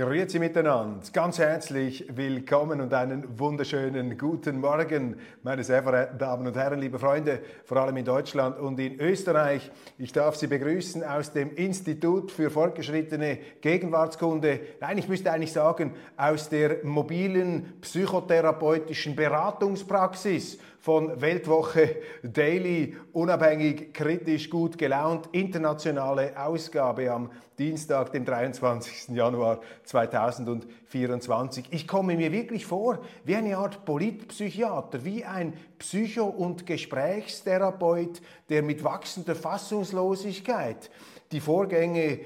Grüezi 0.00 0.38
miteinander, 0.38 0.98
ganz 1.12 1.38
herzlich 1.38 2.06
willkommen 2.16 2.80
und 2.80 2.94
einen 2.94 3.38
wunderschönen 3.38 4.16
guten 4.16 4.58
Morgen, 4.58 5.16
meine 5.42 5.62
sehr 5.62 5.82
verehrten 5.82 6.16
Damen 6.16 6.46
und 6.46 6.56
Herren, 6.56 6.80
liebe 6.80 6.98
Freunde, 6.98 7.40
vor 7.66 7.76
allem 7.76 7.98
in 7.98 8.06
Deutschland 8.06 8.58
und 8.58 8.80
in 8.80 8.98
Österreich. 8.98 9.70
Ich 9.98 10.10
darf 10.14 10.36
Sie 10.36 10.46
begrüßen 10.46 11.04
aus 11.04 11.34
dem 11.34 11.54
Institut 11.54 12.32
für 12.32 12.48
fortgeschrittene 12.48 13.40
Gegenwartskunde. 13.60 14.60
Nein, 14.80 14.96
ich 14.96 15.06
müsste 15.06 15.32
eigentlich 15.32 15.52
sagen, 15.52 15.92
aus 16.16 16.48
der 16.48 16.82
mobilen 16.82 17.74
psychotherapeutischen 17.82 19.14
Beratungspraxis 19.14 20.58
von 20.80 21.20
Weltwoche 21.20 21.96
Daily, 22.22 22.96
unabhängig, 23.12 23.92
kritisch, 23.92 24.48
gut 24.48 24.78
gelaunt, 24.78 25.28
internationale 25.32 26.32
Ausgabe 26.42 27.12
am 27.12 27.30
Dienstag, 27.58 28.12
dem 28.12 28.24
23. 28.24 29.14
Januar 29.14 29.60
2024. 29.84 31.66
Ich 31.70 31.86
komme 31.86 32.16
mir 32.16 32.32
wirklich 32.32 32.64
vor 32.64 33.00
wie 33.24 33.36
eine 33.36 33.58
Art 33.58 33.84
Politpsychiater, 33.84 35.04
wie 35.04 35.24
ein 35.24 35.52
Psycho- 35.78 36.24
und 36.24 36.64
Gesprächstherapeut, 36.64 38.22
der 38.48 38.62
mit 38.62 38.82
wachsender 38.82 39.34
Fassungslosigkeit 39.34 40.90
die 41.30 41.40
Vorgänge 41.40 42.20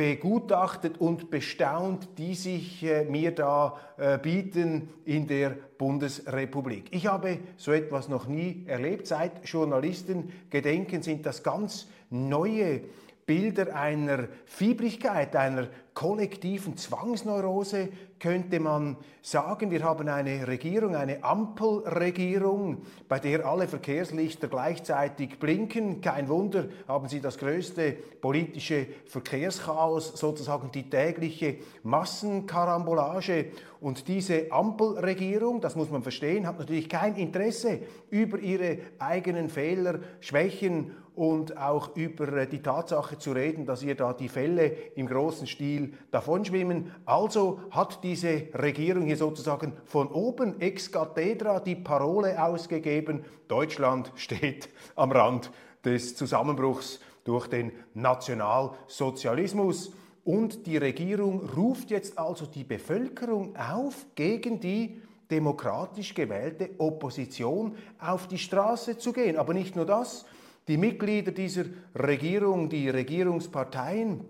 begutachtet 0.00 0.98
und 0.98 1.30
bestaunt, 1.30 2.08
die 2.16 2.34
sich 2.34 2.82
äh, 2.82 3.04
mir 3.04 3.32
da 3.34 3.76
äh, 3.98 4.16
bieten 4.16 4.88
in 5.04 5.26
der 5.26 5.50
Bundesrepublik. 5.76 6.86
Ich 6.90 7.06
habe 7.06 7.36
so 7.58 7.70
etwas 7.70 8.08
noch 8.08 8.26
nie 8.26 8.64
erlebt. 8.66 9.06
Seit 9.06 9.46
Journalisten 9.46 10.32
gedenken 10.48 11.02
sind 11.02 11.26
das 11.26 11.42
ganz 11.42 11.86
neue 12.08 12.80
Bilder 13.26 13.76
einer 13.76 14.28
Fiebrigkeit, 14.46 15.36
einer 15.36 15.68
kollektiven 15.92 16.78
Zwangsneurose, 16.78 17.90
könnte 18.20 18.60
man 18.60 18.96
sagen. 19.22 19.70
Wir 19.70 19.82
haben 19.82 20.08
eine 20.08 20.46
Regierung, 20.46 20.94
eine 20.94 21.24
Ampelregierung, 21.24 22.82
bei 23.08 23.18
der 23.18 23.46
alle 23.46 23.66
Verkehrslichter 23.66 24.48
gleichzeitig 24.48 25.38
blinken. 25.38 26.00
Kein 26.00 26.28
Wunder, 26.28 26.68
haben 26.86 27.08
sie 27.08 27.20
das 27.20 27.38
größte 27.38 27.92
politische 28.20 28.86
Verkehrschaos, 29.06 30.12
sozusagen 30.18 30.70
die 30.70 30.88
tägliche 30.88 31.56
Massenkarambolage. 31.82 33.46
Und 33.80 34.08
diese 34.08 34.52
Ampelregierung, 34.52 35.62
das 35.62 35.74
muss 35.74 35.90
man 35.90 36.02
verstehen, 36.02 36.46
hat 36.46 36.58
natürlich 36.58 36.88
kein 36.88 37.16
Interesse, 37.16 37.80
über 38.10 38.38
ihre 38.38 38.78
eigenen 38.98 39.48
Fehler, 39.48 40.00
Schwächen 40.20 40.92
und 41.14 41.56
auch 41.56 41.96
über 41.96 42.44
die 42.46 42.62
Tatsache 42.62 43.16
zu 43.18 43.32
reden, 43.32 43.64
dass 43.64 43.82
ihr 43.82 43.94
da 43.94 44.12
die 44.12 44.28
Fälle 44.28 44.72
im 44.96 45.06
großen 45.06 45.46
Stil 45.46 45.94
davonschwimmen. 46.10 46.92
Also 47.06 47.60
hat 47.70 48.04
diese 48.04 48.48
Regierung 48.54 49.04
hier 49.04 49.16
sozusagen 49.16 49.72
von 49.84 50.08
oben 50.08 50.60
ex 50.60 50.92
cathedra 50.92 51.60
die 51.60 51.76
Parole 51.76 52.42
ausgegeben, 52.42 53.24
Deutschland 53.48 54.12
steht 54.16 54.68
am 54.94 55.10
Rand 55.10 55.50
des 55.84 56.16
Zusammenbruchs 56.16 57.00
durch 57.24 57.46
den 57.48 57.72
Nationalsozialismus. 57.94 59.92
Und 60.24 60.66
die 60.66 60.76
Regierung 60.76 61.48
ruft 61.56 61.90
jetzt 61.90 62.18
also 62.18 62.46
die 62.46 62.64
Bevölkerung 62.64 63.56
auf, 63.56 64.06
gegen 64.14 64.60
die 64.60 65.00
demokratisch 65.30 66.14
gewählte 66.14 66.70
Opposition 66.78 67.76
auf 67.98 68.26
die 68.26 68.38
Straße 68.38 68.98
zu 68.98 69.12
gehen. 69.12 69.36
Aber 69.36 69.54
nicht 69.54 69.76
nur 69.76 69.86
das, 69.86 70.26
die 70.68 70.76
Mitglieder 70.76 71.32
dieser 71.32 71.64
Regierung, 71.94 72.68
die 72.68 72.88
Regierungsparteien 72.88 74.24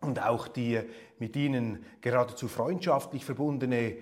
und 0.00 0.22
auch 0.22 0.48
die 0.48 0.80
mit 1.18 1.36
ihnen 1.36 1.84
geradezu 2.00 2.48
freundschaftlich 2.48 3.24
verbundene 3.24 3.96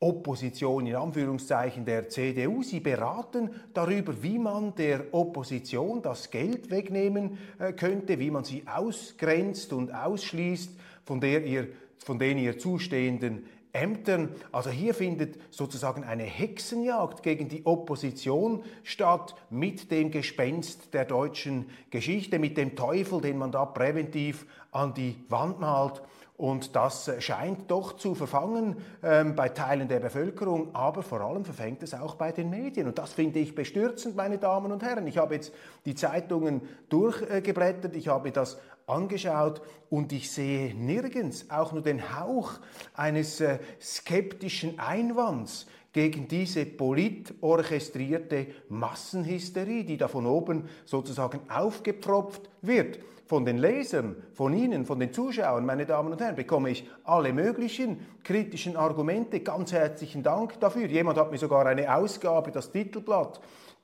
Opposition 0.00 0.86
in 0.86 0.96
Anführungszeichen 0.96 1.84
der 1.84 2.08
CDU. 2.08 2.62
Sie 2.62 2.80
beraten 2.80 3.50
darüber, 3.74 4.22
wie 4.22 4.38
man 4.38 4.74
der 4.74 5.12
Opposition 5.12 6.00
das 6.00 6.30
Geld 6.30 6.70
wegnehmen 6.70 7.38
äh, 7.58 7.74
könnte, 7.74 8.18
wie 8.18 8.30
man 8.30 8.44
sie 8.44 8.64
ausgrenzt 8.66 9.74
und 9.74 9.94
ausschließt 9.94 10.72
von, 11.04 11.20
der 11.20 11.44
ihr, 11.44 11.68
von 11.98 12.18
den 12.18 12.38
ihr 12.38 12.58
zustehenden 12.58 13.44
Ämtern. 13.72 14.30
Also 14.52 14.70
hier 14.70 14.94
findet 14.94 15.38
sozusagen 15.52 16.02
eine 16.02 16.24
Hexenjagd 16.24 17.22
gegen 17.22 17.48
die 17.48 17.66
Opposition 17.66 18.64
statt 18.82 19.34
mit 19.50 19.90
dem 19.90 20.10
Gespenst 20.10 20.94
der 20.94 21.04
deutschen 21.04 21.66
Geschichte, 21.90 22.38
mit 22.38 22.56
dem 22.56 22.74
Teufel, 22.74 23.20
den 23.20 23.38
man 23.38 23.52
da 23.52 23.66
präventiv 23.66 24.46
an 24.72 24.94
die 24.94 25.16
Wand 25.28 25.60
malt. 25.60 26.02
Und 26.40 26.74
das 26.74 27.10
scheint 27.18 27.70
doch 27.70 27.98
zu 27.98 28.14
verfangen 28.14 28.78
ähm, 29.02 29.36
bei 29.36 29.50
Teilen 29.50 29.88
der 29.88 30.00
Bevölkerung, 30.00 30.74
aber 30.74 31.02
vor 31.02 31.20
allem 31.20 31.44
verfängt 31.44 31.82
es 31.82 31.92
auch 31.92 32.14
bei 32.14 32.32
den 32.32 32.48
Medien. 32.48 32.86
Und 32.86 32.96
das 32.96 33.12
finde 33.12 33.40
ich 33.40 33.54
bestürzend, 33.54 34.16
meine 34.16 34.38
Damen 34.38 34.72
und 34.72 34.82
Herren. 34.82 35.06
Ich 35.06 35.18
habe 35.18 35.34
jetzt 35.34 35.52
die 35.84 35.94
Zeitungen 35.94 36.62
durchgeblättert, 36.88 37.94
ich 37.94 38.08
habe 38.08 38.32
das 38.32 38.58
angeschaut 38.86 39.60
und 39.90 40.14
ich 40.14 40.30
sehe 40.30 40.74
nirgends 40.74 41.50
auch 41.50 41.72
nur 41.72 41.82
den 41.82 42.18
Hauch 42.18 42.52
eines 42.94 43.42
äh, 43.42 43.58
skeptischen 43.78 44.78
Einwands 44.78 45.66
gegen 45.92 46.28
diese 46.28 46.66
politorchestrierte 46.66 48.46
Massenhysterie, 48.68 49.84
die 49.84 49.96
da 49.96 50.08
von 50.08 50.26
oben 50.26 50.68
sozusagen 50.84 51.40
aufgepfropft 51.48 52.48
wird. 52.62 53.00
Von 53.26 53.44
den 53.44 53.58
Lesern, 53.58 54.16
von 54.32 54.52
Ihnen, 54.52 54.84
von 54.84 54.98
den 54.98 55.12
Zuschauern, 55.12 55.64
meine 55.64 55.86
Damen 55.86 56.12
und 56.12 56.20
Herren, 56.20 56.34
bekomme 56.34 56.70
ich 56.70 56.88
alle 57.04 57.32
möglichen 57.32 58.04
kritischen 58.24 58.76
Argumente. 58.76 59.38
Ganz 59.38 59.72
herzlichen 59.72 60.24
Dank 60.24 60.58
dafür. 60.58 60.86
Jemand 60.86 61.16
hat 61.16 61.30
mir 61.30 61.38
sogar 61.38 61.64
eine 61.66 61.94
Ausgabe, 61.94 62.50
das 62.50 62.72
Titelblatt 62.72 63.40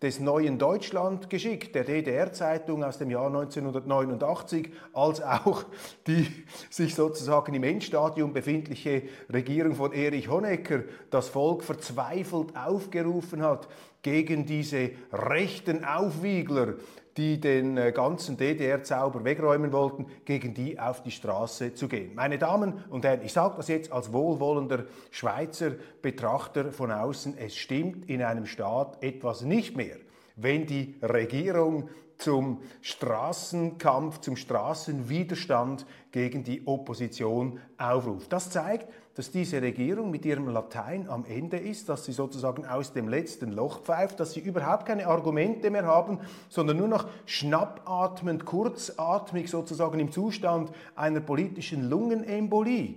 des 0.06 0.20
Neuen 0.20 0.56
Deutschland 0.56 1.28
geschickt, 1.28 1.74
der 1.74 1.82
DDR-Zeitung 1.82 2.84
aus 2.84 2.96
dem 2.96 3.10
Jahr 3.10 3.26
1989, 3.26 4.70
als 4.92 5.20
auch 5.20 5.64
die 6.06 6.28
sich 6.70 6.94
sozusagen 6.94 7.52
im 7.54 7.64
Endstadium 7.64 8.32
befindliche 8.32 9.02
Regierung 9.32 9.74
von 9.74 9.92
Erich 9.92 10.28
Honecker 10.28 10.84
das 11.10 11.28
Volk 11.28 11.64
verzweifelt 11.64 12.56
aufgerufen 12.56 13.42
hat, 13.42 13.66
gegen 14.02 14.46
diese 14.46 14.90
rechten 15.12 15.84
Aufwiegler, 15.84 16.74
die 17.16 17.40
den 17.40 17.76
äh, 17.76 17.92
ganzen 17.92 18.36
DDR-Zauber 18.36 19.24
wegräumen 19.24 19.72
wollten, 19.72 20.06
gegen 20.24 20.54
die 20.54 20.78
auf 20.78 21.02
die 21.02 21.10
Straße 21.10 21.74
zu 21.74 21.88
gehen. 21.88 22.14
Meine 22.14 22.38
Damen 22.38 22.84
und 22.90 23.04
Herren, 23.04 23.22
ich 23.24 23.32
sage 23.32 23.54
das 23.56 23.68
jetzt 23.68 23.92
als 23.92 24.12
wohlwollender 24.12 24.84
Schweizer 25.10 25.72
Betrachter 26.02 26.72
von 26.72 26.90
außen, 26.90 27.36
es 27.38 27.56
stimmt 27.56 28.08
in 28.08 28.22
einem 28.22 28.46
Staat 28.46 29.02
etwas 29.02 29.42
nicht 29.42 29.76
mehr, 29.76 29.96
wenn 30.36 30.66
die 30.66 30.96
Regierung 31.02 31.88
zum 32.18 32.62
Straßenkampf, 32.80 34.20
zum 34.20 34.36
Straßenwiderstand 34.36 35.86
gegen 36.12 36.44
die 36.44 36.66
Opposition 36.66 37.60
aufruft. 37.78 38.32
Das 38.32 38.50
zeigt, 38.50 38.88
dass 39.16 39.30
diese 39.30 39.62
Regierung 39.62 40.10
mit 40.10 40.26
ihrem 40.26 40.48
Latein 40.48 41.08
am 41.08 41.24
Ende 41.24 41.56
ist, 41.56 41.88
dass 41.88 42.04
sie 42.04 42.12
sozusagen 42.12 42.66
aus 42.66 42.92
dem 42.92 43.08
letzten 43.08 43.50
Loch 43.50 43.80
pfeift, 43.80 44.20
dass 44.20 44.32
sie 44.32 44.40
überhaupt 44.40 44.84
keine 44.84 45.06
Argumente 45.06 45.70
mehr 45.70 45.86
haben, 45.86 46.20
sondern 46.50 46.76
nur 46.76 46.88
noch 46.88 47.08
schnappatmend, 47.24 48.44
kurzatmig 48.44 49.50
sozusagen 49.50 49.98
im 50.00 50.12
Zustand 50.12 50.70
einer 50.94 51.20
politischen 51.20 51.88
Lungenembolie 51.88 52.96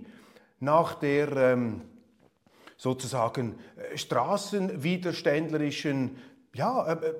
nach 0.60 0.92
der 0.94 1.34
ähm, 1.34 1.80
sozusagen 2.76 3.54
äh, 3.76 3.96
straßenwiderständlerischen 3.96 6.18
ja, 6.52 6.86
äh, 6.86 7.06
äh 7.06 7.14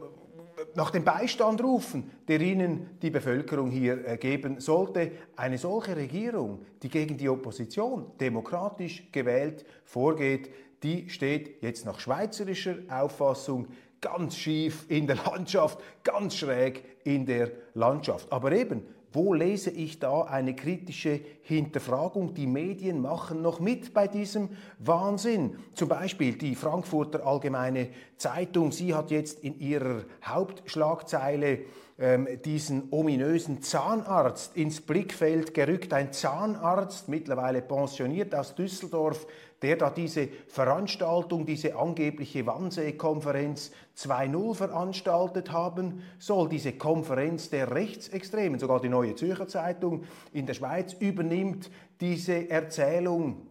nach 0.74 0.90
dem 0.90 1.04
Beistand 1.04 1.62
rufen, 1.62 2.10
der 2.28 2.40
ihnen 2.40 2.98
die 3.02 3.10
Bevölkerung 3.10 3.70
hier 3.70 4.06
äh, 4.06 4.16
geben 4.16 4.60
sollte. 4.60 5.12
Eine 5.36 5.58
solche 5.58 5.96
Regierung, 5.96 6.60
die 6.82 6.88
gegen 6.88 7.16
die 7.16 7.28
Opposition 7.28 8.12
demokratisch 8.20 9.10
gewählt 9.12 9.64
vorgeht, 9.84 10.50
die 10.82 11.08
steht 11.10 11.62
jetzt 11.62 11.84
nach 11.84 12.00
schweizerischer 12.00 12.76
Auffassung 12.88 13.68
ganz 14.00 14.36
schief 14.36 14.86
in 14.88 15.06
der 15.06 15.16
Landschaft, 15.16 15.78
ganz 16.04 16.36
schräg 16.36 16.82
in 17.04 17.26
der 17.26 17.50
Landschaft. 17.74 18.32
Aber 18.32 18.52
eben, 18.52 18.82
Wo 19.12 19.34
lese 19.34 19.70
ich 19.70 19.98
da 19.98 20.22
eine 20.22 20.54
kritische 20.54 21.20
Hinterfragung? 21.42 22.32
Die 22.34 22.46
Medien 22.46 23.02
machen 23.02 23.42
noch 23.42 23.58
mit 23.58 23.92
bei 23.92 24.06
diesem 24.06 24.50
Wahnsinn. 24.78 25.56
Zum 25.74 25.88
Beispiel 25.88 26.38
die 26.38 26.54
Frankfurter 26.54 27.26
Allgemeine 27.26 27.88
Zeitung. 28.16 28.70
Sie 28.70 28.94
hat 28.94 29.10
jetzt 29.10 29.42
in 29.42 29.58
ihrer 29.58 30.04
Hauptschlagzeile 30.24 31.60
ähm, 31.98 32.28
diesen 32.44 32.84
ominösen 32.92 33.62
Zahnarzt 33.62 34.56
ins 34.56 34.80
Blickfeld 34.80 35.54
gerückt. 35.54 35.92
Ein 35.92 36.12
Zahnarzt, 36.12 37.08
mittlerweile 37.08 37.62
pensioniert 37.62 38.32
aus 38.34 38.54
Düsseldorf, 38.54 39.26
der 39.62 39.76
da 39.76 39.90
diese 39.90 40.28
Veranstaltung, 40.48 41.44
diese 41.44 41.76
angebliche 41.76 42.46
Wannsee-Konferenz 42.46 43.72
2.0 43.96 44.54
veranstaltet 44.54 45.52
haben 45.52 46.02
soll. 46.18 46.48
Diese 46.48 46.72
Konferenz 46.72 47.50
der 47.50 47.70
Rechtsextremen, 47.74 48.58
sogar 48.58 48.80
die 48.80 48.88
Neue 48.88 49.14
Zürcher 49.14 49.48
Zeitung 49.48 50.04
in 50.32 50.46
der 50.46 50.54
Schweiz 50.54 50.94
übernimmt 50.94 51.70
diese 52.00 52.48
Erzählung, 52.48 53.46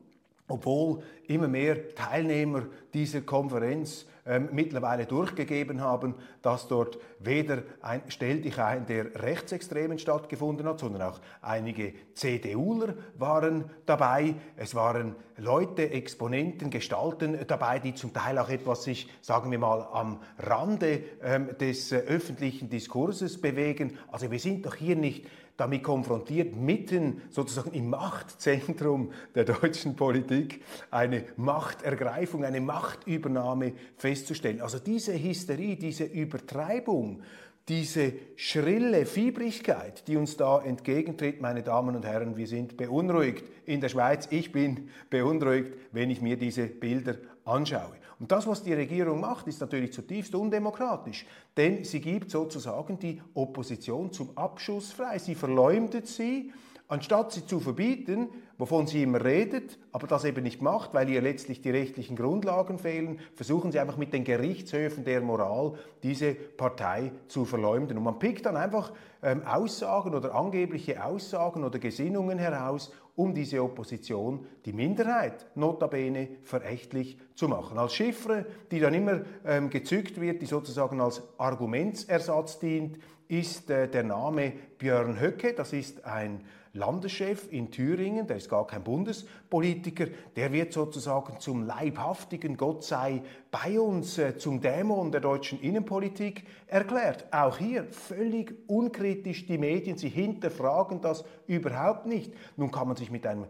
obwohl 0.47 1.03
immer 1.27 1.47
mehr 1.47 1.93
Teilnehmer 1.93 2.63
dieser 2.93 3.21
Konferenz 3.21 4.07
ähm, 4.29 4.49
mittlerweile 4.51 5.07
durchgegeben 5.07 5.81
haben, 5.81 6.13
dass 6.43 6.67
dort 6.67 6.99
weder 7.17 7.63
ein 7.81 8.03
Stell 8.09 8.41
dich 8.41 8.59
ein 8.59 8.85
der 8.85 9.23
Rechtsextremen 9.23 9.97
stattgefunden 9.97 10.67
hat, 10.67 10.79
sondern 10.79 11.01
auch 11.01 11.19
einige 11.41 11.93
CDUler 12.13 12.93
waren 13.17 13.71
dabei. 13.87 14.35
Es 14.55 14.75
waren 14.75 15.15
Leute, 15.37 15.89
Exponenten, 15.89 16.69
Gestalten 16.69 17.39
dabei, 17.47 17.79
die 17.79 17.95
zum 17.95 18.13
Teil 18.13 18.37
auch 18.37 18.49
etwas 18.49 18.83
sich, 18.83 19.09
sagen 19.21 19.49
wir 19.49 19.57
mal, 19.57 19.81
am 19.91 20.21
Rande 20.37 21.01
ähm, 21.23 21.57
des 21.59 21.91
äh, 21.91 21.97
öffentlichen 21.97 22.69
Diskurses 22.69 23.41
bewegen. 23.41 23.97
Also 24.11 24.29
wir 24.29 24.39
sind 24.39 24.63
doch 24.63 24.75
hier 24.75 24.95
nicht 24.95 25.25
damit 25.59 25.83
konfrontiert, 25.83 26.55
mitten 26.55 27.21
sozusagen 27.29 27.71
im 27.73 27.89
Machtzentrum 27.89 29.11
der 29.35 29.45
deutschen 29.45 29.95
Politik 29.95 30.63
eine 30.91 31.25
Machtergreifung, 31.35 32.45
eine 32.45 32.61
Machtübernahme 32.61 33.73
festzustellen. 33.97 34.61
Also 34.61 34.79
diese 34.79 35.13
Hysterie, 35.13 35.75
diese 35.75 36.05
Übertreibung, 36.05 37.21
diese 37.67 38.13
schrille 38.35 39.05
Fiebrigkeit, 39.05 40.07
die 40.07 40.17
uns 40.17 40.37
da 40.37 40.59
entgegentritt, 40.59 41.39
meine 41.39 41.61
Damen 41.61 41.95
und 41.95 42.05
Herren, 42.05 42.35
wir 42.35 42.47
sind 42.47 42.77
beunruhigt 42.77 43.45
in 43.65 43.79
der 43.79 43.89
Schweiz. 43.89 44.27
Ich 44.31 44.51
bin 44.51 44.89
beunruhigt, 45.09 45.73
wenn 45.91 46.09
ich 46.09 46.21
mir 46.21 46.35
diese 46.35 46.65
Bilder 46.65 47.15
anschaue. 47.49 47.95
Und 48.19 48.31
das, 48.31 48.47
was 48.47 48.63
die 48.63 48.73
Regierung 48.73 49.21
macht, 49.21 49.47
ist 49.47 49.61
natürlich 49.61 49.93
zutiefst 49.93 50.35
undemokratisch, 50.35 51.25
denn 51.55 51.85
sie 51.85 52.01
gibt 52.01 52.29
sozusagen 52.29 52.99
die 52.99 53.21
Opposition 53.33 54.11
zum 54.11 54.37
Abschuss 54.37 54.91
frei. 54.91 55.19
Sie 55.19 55.35
verleumdet 55.35 56.07
sie, 56.07 56.51
anstatt 56.89 57.31
sie 57.31 57.45
zu 57.45 57.61
verbieten, 57.61 58.27
wovon 58.57 58.87
sie 58.87 59.03
immer 59.03 59.23
redet, 59.23 59.79
aber 59.93 60.05
das 60.05 60.25
eben 60.25 60.43
nicht 60.43 60.61
macht, 60.61 60.93
weil 60.93 61.09
ihr 61.09 61.21
letztlich 61.21 61.61
die 61.61 61.69
rechtlichen 61.69 62.17
Grundlagen 62.17 62.77
fehlen, 62.77 63.19
versuchen 63.35 63.71
sie 63.71 63.79
einfach 63.79 63.95
mit 63.95 64.11
den 64.11 64.25
Gerichtshöfen 64.25 65.05
der 65.05 65.21
Moral 65.21 65.75
diese 66.03 66.33
Partei 66.33 67.13
zu 67.27 67.45
verleumden. 67.45 67.97
Und 67.97 68.03
man 68.03 68.19
pickt 68.19 68.45
dann 68.45 68.57
einfach 68.57 68.91
ähm, 69.23 69.43
Aussagen 69.45 70.13
oder 70.13 70.35
angebliche 70.35 71.03
Aussagen 71.05 71.63
oder 71.63 71.79
Gesinnungen 71.79 72.37
heraus, 72.37 72.91
um 73.19 73.33
diese 73.33 73.61
Opposition, 73.61 74.47
die 74.63 74.71
Minderheit, 74.71 75.45
notabene 75.55 76.29
verächtlich 76.41 77.19
zu 77.35 77.49
machen. 77.49 77.77
Als 77.77 77.93
Chiffre, 77.93 78.45
die 78.71 78.79
dann 78.79 78.93
immer 78.93 79.23
ähm, 79.45 79.69
gezückt 79.69 80.21
wird, 80.21 80.41
die 80.41 80.45
sozusagen 80.45 81.01
als 81.01 81.21
Argumentsersatz 81.37 82.59
dient, 82.59 82.97
ist 83.27 83.69
äh, 83.69 83.89
der 83.89 84.03
Name 84.03 84.53
Björn 84.77 85.19
Höcke. 85.19 85.53
Das 85.53 85.73
ist 85.73 86.05
ein 86.05 86.45
Landeschef 86.73 87.51
in 87.51 87.71
Thüringen, 87.71 88.27
der 88.27 88.37
ist 88.37 88.49
gar 88.49 88.67
kein 88.67 88.83
Bundespolitiker, 88.83 90.07
der 90.35 90.53
wird 90.53 90.71
sozusagen 90.71 91.39
zum 91.39 91.65
leibhaftigen 91.65 92.57
Gott 92.57 92.83
sei 92.83 93.23
bei 93.49 93.79
uns, 93.79 94.17
äh, 94.17 94.37
zum 94.37 94.61
Dämon 94.61 95.11
der 95.11 95.21
deutschen 95.21 95.59
Innenpolitik 95.61 96.45
erklärt. 96.67 97.25
Auch 97.31 97.57
hier 97.57 97.85
völlig 97.85 98.53
unkritisch 98.67 99.47
die 99.47 99.57
Medien, 99.57 99.97
sie 99.97 100.09
hinterfragen 100.09 101.01
das 101.01 101.23
überhaupt 101.47 102.05
nicht. 102.05 102.33
Nun 102.55 102.71
kann 102.71 102.87
man 102.87 102.97
sich 102.97 103.09
mit 103.09 103.25
einem 103.25 103.47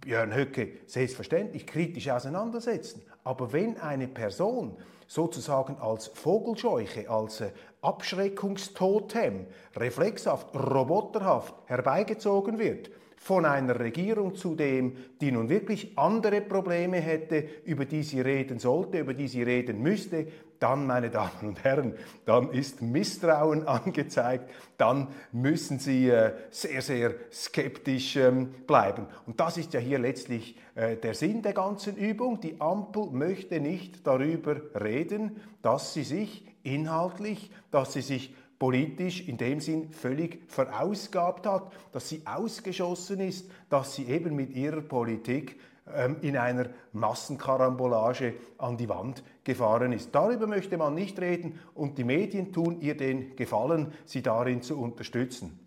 Björn 0.00 0.34
Höcke 0.34 0.72
selbstverständlich 0.86 1.66
kritisch 1.66 2.08
auseinandersetzen. 2.08 3.02
Aber 3.24 3.52
wenn 3.52 3.78
eine 3.78 4.08
Person 4.08 4.76
sozusagen 5.06 5.76
als 5.78 6.06
Vogelscheuche, 6.08 7.08
als 7.10 7.40
äh, 7.40 7.50
Abschreckungstotem, 7.84 9.46
reflexhaft, 9.76 10.54
roboterhaft 10.54 11.54
herbeigezogen 11.66 12.58
wird, 12.58 12.90
von 13.16 13.46
einer 13.46 13.80
Regierung 13.80 14.34
zudem, 14.34 14.96
die 15.20 15.32
nun 15.32 15.48
wirklich 15.48 15.96
andere 15.96 16.42
Probleme 16.42 16.98
hätte, 16.98 17.42
über 17.64 17.86
die 17.86 18.02
sie 18.02 18.20
reden 18.20 18.58
sollte, 18.58 18.98
über 18.98 19.14
die 19.14 19.28
sie 19.28 19.42
reden 19.42 19.80
müsste, 19.80 20.26
dann, 20.58 20.86
meine 20.86 21.10
Damen 21.10 21.48
und 21.48 21.64
Herren, 21.64 21.94
dann 22.24 22.50
ist 22.50 22.80
Misstrauen 22.80 23.66
angezeigt, 23.68 24.50
dann 24.78 25.08
müssen 25.32 25.78
Sie 25.78 26.08
äh, 26.08 26.32
sehr, 26.50 26.80
sehr 26.80 27.14
skeptisch 27.32 28.16
ähm, 28.16 28.52
bleiben. 28.66 29.06
Und 29.26 29.40
das 29.40 29.56
ist 29.58 29.74
ja 29.74 29.80
hier 29.80 29.98
letztlich 29.98 30.58
äh, 30.74 30.96
der 30.96 31.14
Sinn 31.14 31.42
der 31.42 31.52
ganzen 31.52 31.96
Übung. 31.96 32.40
Die 32.40 32.60
Ampel 32.60 33.08
möchte 33.10 33.60
nicht 33.60 34.06
darüber 34.06 34.56
reden, 34.74 35.36
dass 35.60 35.92
sie 35.92 36.04
sich 36.04 36.46
inhaltlich, 36.64 37.50
dass 37.70 37.92
sie 37.92 38.02
sich 38.02 38.34
politisch 38.58 39.28
in 39.28 39.36
dem 39.36 39.60
Sinn 39.60 39.90
völlig 39.90 40.50
verausgabt 40.50 41.46
hat, 41.46 41.72
dass 41.92 42.08
sie 42.08 42.22
ausgeschossen 42.24 43.20
ist, 43.20 43.50
dass 43.68 43.94
sie 43.94 44.06
eben 44.06 44.34
mit 44.34 44.50
ihrer 44.54 44.80
Politik 44.80 45.60
ähm, 45.92 46.16
in 46.22 46.36
einer 46.36 46.70
Massenkarambolage 46.92 48.34
an 48.58 48.76
die 48.76 48.88
Wand 48.88 49.22
gefahren 49.44 49.92
ist. 49.92 50.14
Darüber 50.14 50.46
möchte 50.46 50.78
man 50.78 50.94
nicht 50.94 51.20
reden 51.20 51.60
und 51.74 51.98
die 51.98 52.04
Medien 52.04 52.52
tun 52.52 52.80
ihr 52.80 52.96
den 52.96 53.36
Gefallen, 53.36 53.92
sie 54.06 54.22
darin 54.22 54.62
zu 54.62 54.80
unterstützen. 54.80 55.58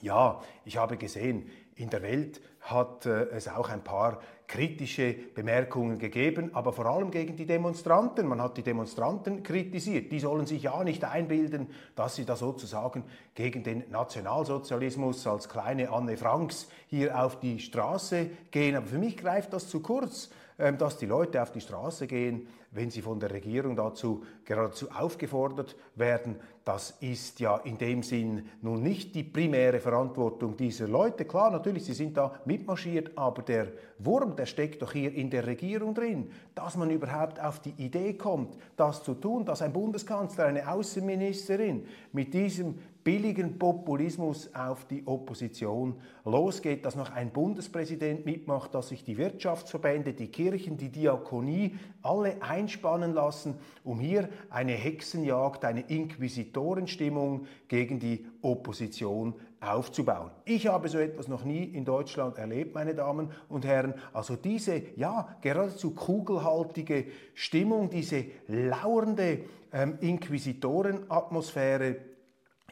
Ja, 0.00 0.40
ich 0.64 0.78
habe 0.78 0.96
gesehen, 0.96 1.46
in 1.74 1.90
der 1.90 2.02
Welt 2.02 2.40
hat 2.60 3.04
äh, 3.04 3.28
es 3.30 3.48
auch 3.48 3.68
ein 3.68 3.84
paar 3.84 4.20
kritische 4.50 5.14
Bemerkungen 5.14 6.00
gegeben, 6.00 6.50
aber 6.54 6.72
vor 6.72 6.86
allem 6.86 7.12
gegen 7.12 7.36
die 7.36 7.46
Demonstranten. 7.46 8.26
Man 8.26 8.42
hat 8.42 8.56
die 8.56 8.64
Demonstranten 8.64 9.44
kritisiert. 9.44 10.10
Die 10.10 10.18
sollen 10.18 10.44
sich 10.44 10.64
ja 10.64 10.82
nicht 10.82 11.04
einbilden, 11.04 11.68
dass 11.94 12.16
sie 12.16 12.24
da 12.24 12.34
sozusagen 12.34 13.04
gegen 13.36 13.62
den 13.62 13.84
Nationalsozialismus 13.90 15.24
als 15.28 15.48
kleine 15.48 15.90
Anne 15.90 16.16
Franks 16.16 16.68
hier 16.88 17.22
auf 17.22 17.38
die 17.38 17.60
Straße 17.60 18.28
gehen. 18.50 18.74
Aber 18.74 18.86
für 18.86 18.98
mich 18.98 19.16
greift 19.16 19.52
das 19.52 19.68
zu 19.68 19.78
kurz, 19.78 20.30
ähm, 20.58 20.78
dass 20.78 20.98
die 20.98 21.06
Leute 21.06 21.40
auf 21.40 21.52
die 21.52 21.60
Straße 21.60 22.08
gehen, 22.08 22.48
wenn 22.72 22.90
sie 22.90 23.02
von 23.02 23.20
der 23.20 23.30
Regierung 23.30 23.76
dazu 23.76 24.24
geradezu 24.44 24.90
aufgefordert 24.90 25.76
werden, 25.94 26.40
das 26.70 26.94
ist 27.00 27.40
ja 27.40 27.56
in 27.64 27.78
dem 27.78 28.04
Sinn 28.04 28.44
nun 28.62 28.80
nicht 28.80 29.12
die 29.16 29.24
primäre 29.24 29.80
Verantwortung 29.80 30.56
dieser 30.56 30.86
Leute. 30.86 31.24
Klar, 31.24 31.50
natürlich, 31.50 31.84
sie 31.84 31.94
sind 31.94 32.16
da 32.16 32.32
mitmarschiert, 32.44 33.10
aber 33.18 33.42
der 33.42 33.72
Wurm, 33.98 34.36
der 34.36 34.46
steckt 34.46 34.80
doch 34.80 34.92
hier 34.92 35.12
in 35.12 35.30
der 35.30 35.48
Regierung 35.48 35.94
drin, 35.94 36.30
dass 36.54 36.76
man 36.76 36.90
überhaupt 36.90 37.40
auf 37.40 37.58
die 37.58 37.74
Idee 37.76 38.14
kommt, 38.14 38.56
das 38.76 39.02
zu 39.02 39.14
tun, 39.14 39.44
dass 39.44 39.62
ein 39.62 39.72
Bundeskanzler, 39.72 40.44
eine 40.44 40.70
Außenministerin 40.70 41.88
mit 42.12 42.32
diesem 42.34 42.78
billigen 43.04 43.58
Populismus 43.58 44.54
auf 44.54 44.84
die 44.84 45.06
Opposition 45.06 45.94
losgeht, 46.24 46.84
dass 46.84 46.96
noch 46.96 47.10
ein 47.10 47.30
Bundespräsident 47.30 48.26
mitmacht, 48.26 48.74
dass 48.74 48.88
sich 48.88 49.04
die 49.04 49.16
Wirtschaftsverbände, 49.16 50.12
die 50.12 50.28
Kirchen, 50.28 50.76
die 50.76 50.90
Diakonie 50.90 51.76
alle 52.02 52.42
einspannen 52.42 53.14
lassen, 53.14 53.54
um 53.84 54.00
hier 54.00 54.28
eine 54.50 54.72
Hexenjagd, 54.72 55.64
eine 55.64 55.82
Inquisitorenstimmung 55.82 57.46
gegen 57.68 57.98
die 57.98 58.26
Opposition 58.42 59.34
aufzubauen. 59.60 60.30
Ich 60.44 60.66
habe 60.66 60.88
so 60.88 60.98
etwas 60.98 61.28
noch 61.28 61.44
nie 61.44 61.64
in 61.64 61.84
Deutschland 61.84 62.38
erlebt, 62.38 62.74
meine 62.74 62.94
Damen 62.94 63.30
und 63.48 63.66
Herren. 63.66 63.94
Also 64.12 64.36
diese, 64.36 64.82
ja, 64.96 65.36
geradezu 65.42 65.94
kugelhaltige 65.94 67.06
Stimmung, 67.34 67.90
diese 67.90 68.24
lauernde 68.48 69.40
ähm, 69.72 69.98
Inquisitorenatmosphäre, 70.00 71.96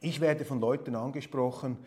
ich 0.00 0.20
werde 0.20 0.44
von 0.44 0.60
Leuten 0.60 0.94
angesprochen, 0.94 1.78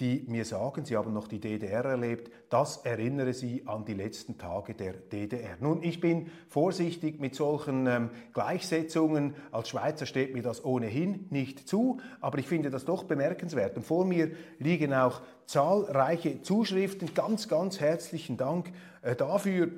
die 0.00 0.24
mir 0.28 0.46
sagen, 0.46 0.86
sie 0.86 0.96
haben 0.96 1.12
noch 1.12 1.28
die 1.28 1.40
DDR 1.40 1.84
erlebt, 1.84 2.30
das 2.48 2.78
erinnere 2.78 3.34
sie 3.34 3.66
an 3.66 3.84
die 3.84 3.92
letzten 3.92 4.38
Tage 4.38 4.74
der 4.74 4.94
DDR. 4.94 5.56
Nun, 5.60 5.82
ich 5.82 6.00
bin 6.00 6.30
vorsichtig 6.48 7.20
mit 7.20 7.34
solchen 7.34 7.86
ähm, 7.86 8.10
Gleichsetzungen. 8.32 9.34
Als 9.52 9.68
Schweizer 9.68 10.06
steht 10.06 10.32
mir 10.32 10.42
das 10.42 10.64
ohnehin 10.64 11.26
nicht 11.28 11.68
zu, 11.68 11.98
aber 12.20 12.38
ich 12.38 12.48
finde 12.48 12.70
das 12.70 12.86
doch 12.86 13.04
bemerkenswert. 13.04 13.76
Und 13.76 13.84
vor 13.84 14.06
mir 14.06 14.30
liegen 14.58 14.94
auch 14.94 15.20
zahlreiche 15.44 16.40
Zuschriften. 16.40 17.12
Ganz, 17.14 17.48
ganz 17.48 17.78
herzlichen 17.78 18.38
Dank 18.38 18.72
äh, 19.02 19.14
dafür. 19.14 19.68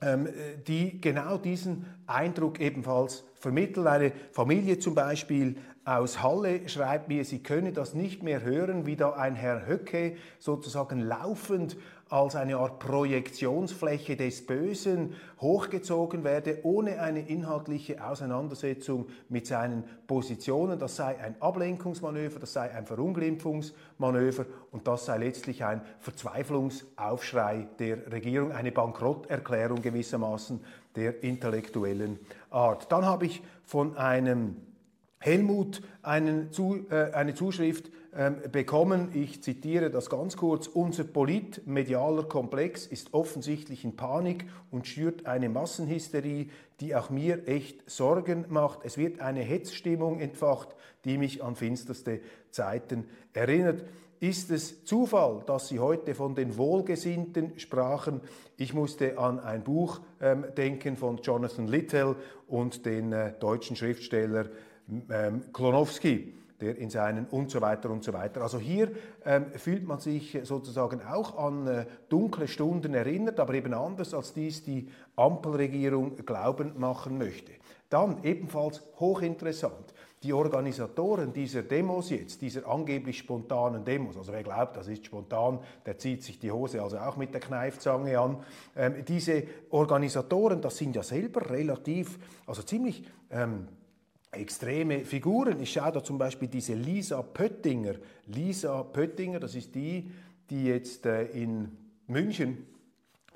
Ähm, 0.00 0.28
die 0.66 1.00
genau 1.00 1.38
diesen 1.38 1.86
Eindruck 2.06 2.60
ebenfalls 2.60 3.24
vermitteln. 3.34 3.86
Eine 3.86 4.12
Familie 4.32 4.78
zum 4.78 4.94
Beispiel 4.94 5.56
aus 5.84 6.22
Halle 6.22 6.68
schreibt 6.68 7.08
mir, 7.08 7.24
sie 7.24 7.42
könne 7.42 7.72
das 7.72 7.94
nicht 7.94 8.22
mehr 8.22 8.42
hören, 8.42 8.84
wie 8.84 8.96
da 8.96 9.12
ein 9.12 9.34
Herr 9.34 9.66
Höcke 9.66 10.16
sozusagen 10.38 11.00
laufend 11.00 11.76
als 12.08 12.36
eine 12.36 12.56
Art 12.56 12.78
Projektionsfläche 12.78 14.16
des 14.16 14.46
Bösen 14.46 15.14
hochgezogen 15.40 16.24
werde, 16.24 16.60
ohne 16.62 17.00
eine 17.00 17.28
inhaltliche 17.28 18.04
Auseinandersetzung 18.04 19.06
mit 19.28 19.46
seinen 19.46 19.84
Positionen. 20.06 20.78
Das 20.78 20.96
sei 20.96 21.18
ein 21.18 21.40
Ablenkungsmanöver, 21.40 22.40
das 22.40 22.54
sei 22.54 22.70
ein 22.72 22.86
Verunglimpfungsmanöver 22.86 24.46
und 24.72 24.86
das 24.86 25.04
sei 25.04 25.18
letztlich 25.18 25.64
ein 25.64 25.82
Verzweiflungsaufschrei 26.00 27.68
der 27.78 28.10
Regierung, 28.10 28.52
eine 28.52 28.72
Bankrotterklärung 28.72 29.82
gewissermaßen 29.82 30.60
der 30.96 31.22
intellektuellen 31.22 32.18
Art. 32.50 32.90
Dann 32.90 33.04
habe 33.04 33.26
ich 33.26 33.42
von 33.64 33.96
einem 33.96 34.56
Helmut 35.20 35.82
einen, 36.02 36.50
äh, 36.90 37.12
eine 37.12 37.34
Zuschrift 37.34 37.90
bekommen. 38.50 39.10
Ich 39.14 39.42
zitiere 39.42 39.90
das 39.90 40.08
ganz 40.08 40.36
kurz. 40.36 40.66
Unser 40.66 41.04
politmedialer 41.04 42.24
Komplex 42.24 42.86
ist 42.86 43.12
offensichtlich 43.12 43.84
in 43.84 43.96
Panik 43.96 44.46
und 44.70 44.86
schürt 44.86 45.26
eine 45.26 45.48
Massenhysterie, 45.48 46.48
die 46.80 46.94
auch 46.94 47.10
mir 47.10 47.46
echt 47.46 47.88
Sorgen 47.88 48.46
macht. 48.48 48.80
Es 48.84 48.96
wird 48.96 49.20
eine 49.20 49.40
Hetzstimmung 49.40 50.20
entfacht, 50.20 50.74
die 51.04 51.18
mich 51.18 51.42
an 51.42 51.54
finsterste 51.54 52.20
Zeiten 52.50 53.04
erinnert. 53.32 53.84
Ist 54.20 54.50
es 54.50 54.84
Zufall, 54.84 55.44
dass 55.46 55.68
Sie 55.68 55.78
heute 55.78 56.14
von 56.14 56.34
den 56.34 56.56
Wohlgesinnten 56.56 57.58
sprachen? 57.58 58.20
Ich 58.56 58.74
musste 58.74 59.16
an 59.16 59.38
ein 59.38 59.62
Buch 59.62 60.00
ähm, 60.20 60.44
denken 60.56 60.96
von 60.96 61.18
Jonathan 61.18 61.68
Littell 61.68 62.16
und 62.48 62.84
den 62.84 63.12
äh, 63.12 63.32
deutschen 63.38 63.76
Schriftsteller 63.76 64.46
ähm, 65.10 65.44
Klonowski 65.52 66.34
der 66.60 66.76
in 66.76 66.90
seinen 66.90 67.26
und 67.26 67.50
so 67.50 67.60
weiter 67.60 67.90
und 67.90 68.02
so 68.02 68.12
weiter. 68.12 68.42
Also 68.42 68.58
hier 68.58 68.90
ähm, 69.24 69.46
fühlt 69.54 69.86
man 69.86 70.00
sich 70.00 70.38
sozusagen 70.42 71.00
auch 71.02 71.38
an 71.38 71.66
äh, 71.66 71.86
dunkle 72.08 72.48
Stunden 72.48 72.94
erinnert, 72.94 73.38
aber 73.40 73.54
eben 73.54 73.74
anders, 73.74 74.14
als 74.14 74.32
dies 74.32 74.64
die 74.64 74.88
Ampelregierung 75.16 76.16
glauben 76.24 76.72
machen 76.78 77.18
möchte. 77.18 77.52
Dann 77.88 78.22
ebenfalls 78.22 78.82
hochinteressant. 78.98 79.94
Die 80.24 80.32
Organisatoren 80.32 81.32
dieser 81.32 81.62
Demos 81.62 82.10
jetzt, 82.10 82.42
dieser 82.42 82.66
angeblich 82.66 83.18
spontanen 83.18 83.84
Demos, 83.84 84.16
also 84.16 84.32
wer 84.32 84.42
glaubt, 84.42 84.76
das 84.76 84.88
ist 84.88 85.06
spontan, 85.06 85.60
der 85.86 85.96
zieht 85.96 86.24
sich 86.24 86.40
die 86.40 86.50
Hose 86.50 86.82
also 86.82 86.98
auch 86.98 87.16
mit 87.16 87.32
der 87.32 87.40
Kneifzange 87.40 88.18
an. 88.18 88.42
Ähm, 88.76 89.04
diese 89.06 89.44
Organisatoren, 89.70 90.60
das 90.60 90.76
sind 90.76 90.96
ja 90.96 91.04
selber 91.04 91.48
relativ, 91.48 92.18
also 92.48 92.62
ziemlich 92.62 93.04
ähm, 93.30 93.68
extreme 94.30 95.04
Figuren. 95.04 95.60
Ich 95.60 95.72
schaue 95.72 95.92
da 95.92 96.04
zum 96.04 96.18
Beispiel 96.18 96.48
diese 96.48 96.74
Lisa 96.74 97.22
Pöttinger. 97.22 97.94
Lisa 98.26 98.82
Pöttinger, 98.82 99.40
das 99.40 99.54
ist 99.54 99.74
die, 99.74 100.10
die 100.50 100.64
jetzt 100.64 101.06
äh, 101.06 101.24
in 101.26 101.76
München 102.06 102.66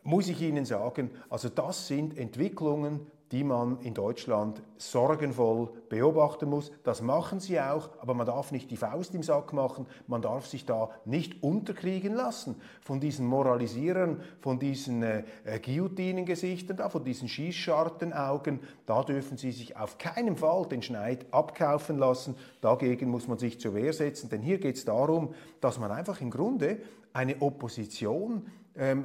muss 0.02 0.28
ich 0.28 0.40
Ihnen 0.40 0.64
sagen, 0.64 1.10
also 1.28 1.48
das 1.48 1.86
sind 1.86 2.16
Entwicklungen, 2.16 3.06
die 3.32 3.44
man 3.44 3.78
in 3.82 3.94
Deutschland 3.94 4.60
sorgenvoll 4.76 5.68
beobachten 5.88 6.48
muss. 6.48 6.72
Das 6.82 7.00
machen 7.00 7.38
sie 7.38 7.60
auch, 7.60 7.90
aber 8.00 8.14
man 8.14 8.26
darf 8.26 8.50
nicht 8.50 8.70
die 8.72 8.76
Faust 8.76 9.14
im 9.14 9.22
Sack 9.22 9.52
machen, 9.52 9.86
man 10.08 10.20
darf 10.20 10.46
sich 10.46 10.66
da 10.66 10.90
nicht 11.04 11.42
unterkriegen 11.42 12.14
lassen 12.14 12.56
von 12.80 12.98
diesen 12.98 13.26
Moralisierern, 13.26 14.20
von 14.40 14.58
diesen 14.58 15.04
äh, 15.04 15.22
äh 15.44 15.60
Guillotinengesichtern, 15.60 16.76
da, 16.76 16.88
von 16.88 17.04
diesen 17.04 17.28
Schießschartenaugen. 17.28 18.60
Da 18.86 19.04
dürfen 19.04 19.36
sie 19.36 19.52
sich 19.52 19.76
auf 19.76 19.98
keinen 19.98 20.36
Fall 20.36 20.66
den 20.66 20.82
Schneid 20.82 21.26
abkaufen 21.32 21.98
lassen. 21.98 22.34
Dagegen 22.60 23.10
muss 23.10 23.28
man 23.28 23.38
sich 23.38 23.60
zur 23.60 23.74
Wehr 23.74 23.92
setzen, 23.92 24.28
denn 24.28 24.42
hier 24.42 24.58
geht 24.58 24.76
es 24.76 24.84
darum, 24.84 25.34
dass 25.60 25.78
man 25.78 25.92
einfach 25.92 26.20
im 26.20 26.30
Grunde 26.30 26.78
eine 27.12 27.40
Opposition 27.40 28.46
ähm, 28.76 29.04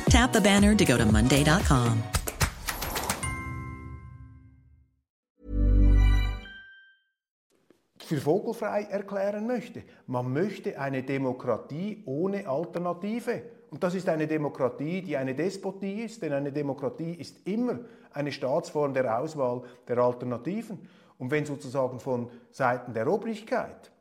Tap 0.11 0.33
the 0.33 0.41
banner 0.41 0.75
to 0.75 0.83
go 0.83 0.97
to 0.97 1.05
Monday.com. 1.05 2.03
für 8.11 8.19
vogelfrei 8.19 8.83
erklären 8.91 9.47
möchte. 9.47 9.83
Man 10.05 10.33
möchte 10.33 10.77
eine 10.77 11.01
Demokratie 11.01 12.03
ohne 12.05 12.45
Alternative. 12.45 13.41
Und 13.69 13.81
das 13.81 13.95
ist 13.95 14.09
eine 14.09 14.27
Demokratie, 14.27 15.01
die 15.01 15.15
eine 15.15 15.33
Despotie 15.33 16.01
ist, 16.01 16.21
denn 16.21 16.33
eine 16.33 16.51
Demokratie 16.51 17.13
ist 17.13 17.47
immer 17.47 17.79
eine 18.11 18.33
Staatsform 18.33 18.93
der 18.93 19.17
Auswahl 19.17 19.61
der 19.87 19.97
Alternativen. 19.99 20.89
Und 21.19 21.31
wenn 21.31 21.45
sozusagen 21.45 22.01
von 22.01 22.29
Seiten 22.49 22.93
der 22.93 23.07
Obrigkeit 23.07 23.91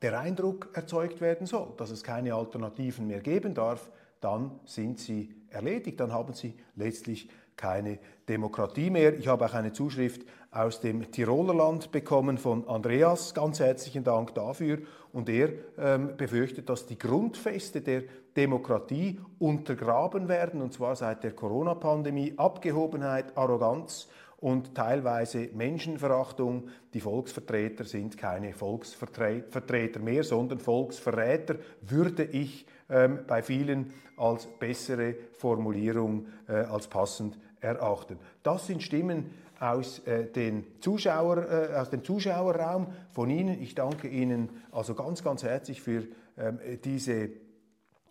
der 0.00 0.20
Eindruck 0.20 0.68
erzeugt 0.74 1.20
werden 1.20 1.48
soll, 1.48 1.72
dass 1.76 1.90
es 1.90 2.04
keine 2.04 2.34
Alternativen 2.34 3.08
mehr 3.08 3.20
geben 3.20 3.52
darf, 3.52 3.90
dann 4.24 4.58
sind 4.64 4.98
sie 4.98 5.34
erledigt, 5.50 6.00
dann 6.00 6.12
haben 6.12 6.32
sie 6.32 6.54
letztlich 6.76 7.28
keine 7.56 7.98
Demokratie 8.28 8.90
mehr. 8.90 9.16
Ich 9.18 9.28
habe 9.28 9.44
auch 9.44 9.54
eine 9.54 9.72
Zuschrift 9.72 10.22
aus 10.50 10.80
dem 10.80 11.10
Tiroler 11.10 11.54
Land 11.54 11.92
bekommen 11.92 12.38
von 12.38 12.66
Andreas. 12.68 13.34
Ganz 13.34 13.60
herzlichen 13.60 14.02
Dank 14.02 14.34
dafür. 14.34 14.78
Und 15.12 15.28
er 15.28 15.50
ähm, 15.78 16.16
befürchtet, 16.16 16.68
dass 16.68 16.86
die 16.86 16.98
Grundfeste 16.98 17.80
der 17.80 18.02
Demokratie 18.36 19.20
untergraben 19.38 20.28
werden, 20.28 20.60
und 20.60 20.72
zwar 20.72 20.96
seit 20.96 21.22
der 21.22 21.32
Corona-Pandemie. 21.32 22.34
Abgehobenheit, 22.36 23.36
Arroganz 23.36 24.08
und 24.44 24.74
teilweise 24.74 25.48
Menschenverachtung. 25.54 26.68
Die 26.92 27.00
Volksvertreter 27.00 27.84
sind 27.84 28.18
keine 28.18 28.52
Volksvertreter 28.52 30.00
mehr, 30.00 30.22
sondern 30.22 30.58
Volksverräter, 30.58 31.56
würde 31.80 32.24
ich 32.24 32.66
ähm, 32.90 33.20
bei 33.26 33.42
vielen 33.42 33.94
als 34.18 34.46
bessere 34.58 35.14
Formulierung, 35.32 36.26
äh, 36.46 36.52
als 36.52 36.88
passend 36.88 37.38
erachten. 37.58 38.18
Das 38.42 38.66
sind 38.66 38.82
Stimmen 38.82 39.30
aus, 39.60 40.00
äh, 40.00 40.26
den 40.26 40.78
Zuschauer, 40.78 41.38
äh, 41.50 41.76
aus 41.76 41.88
dem 41.88 42.04
Zuschauerraum 42.04 42.88
von 43.12 43.30
Ihnen. 43.30 43.62
Ich 43.62 43.74
danke 43.74 44.08
Ihnen 44.08 44.50
also 44.72 44.94
ganz, 44.94 45.24
ganz 45.24 45.42
herzlich 45.42 45.80
für 45.80 46.06
ähm, 46.36 46.58
diese 46.84 47.30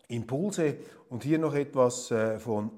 Impulse. 0.07 0.77
Und 1.09 1.23
hier 1.23 1.37
noch 1.37 1.53
etwas 1.53 2.09
äh, 2.09 2.39
von 2.39 2.71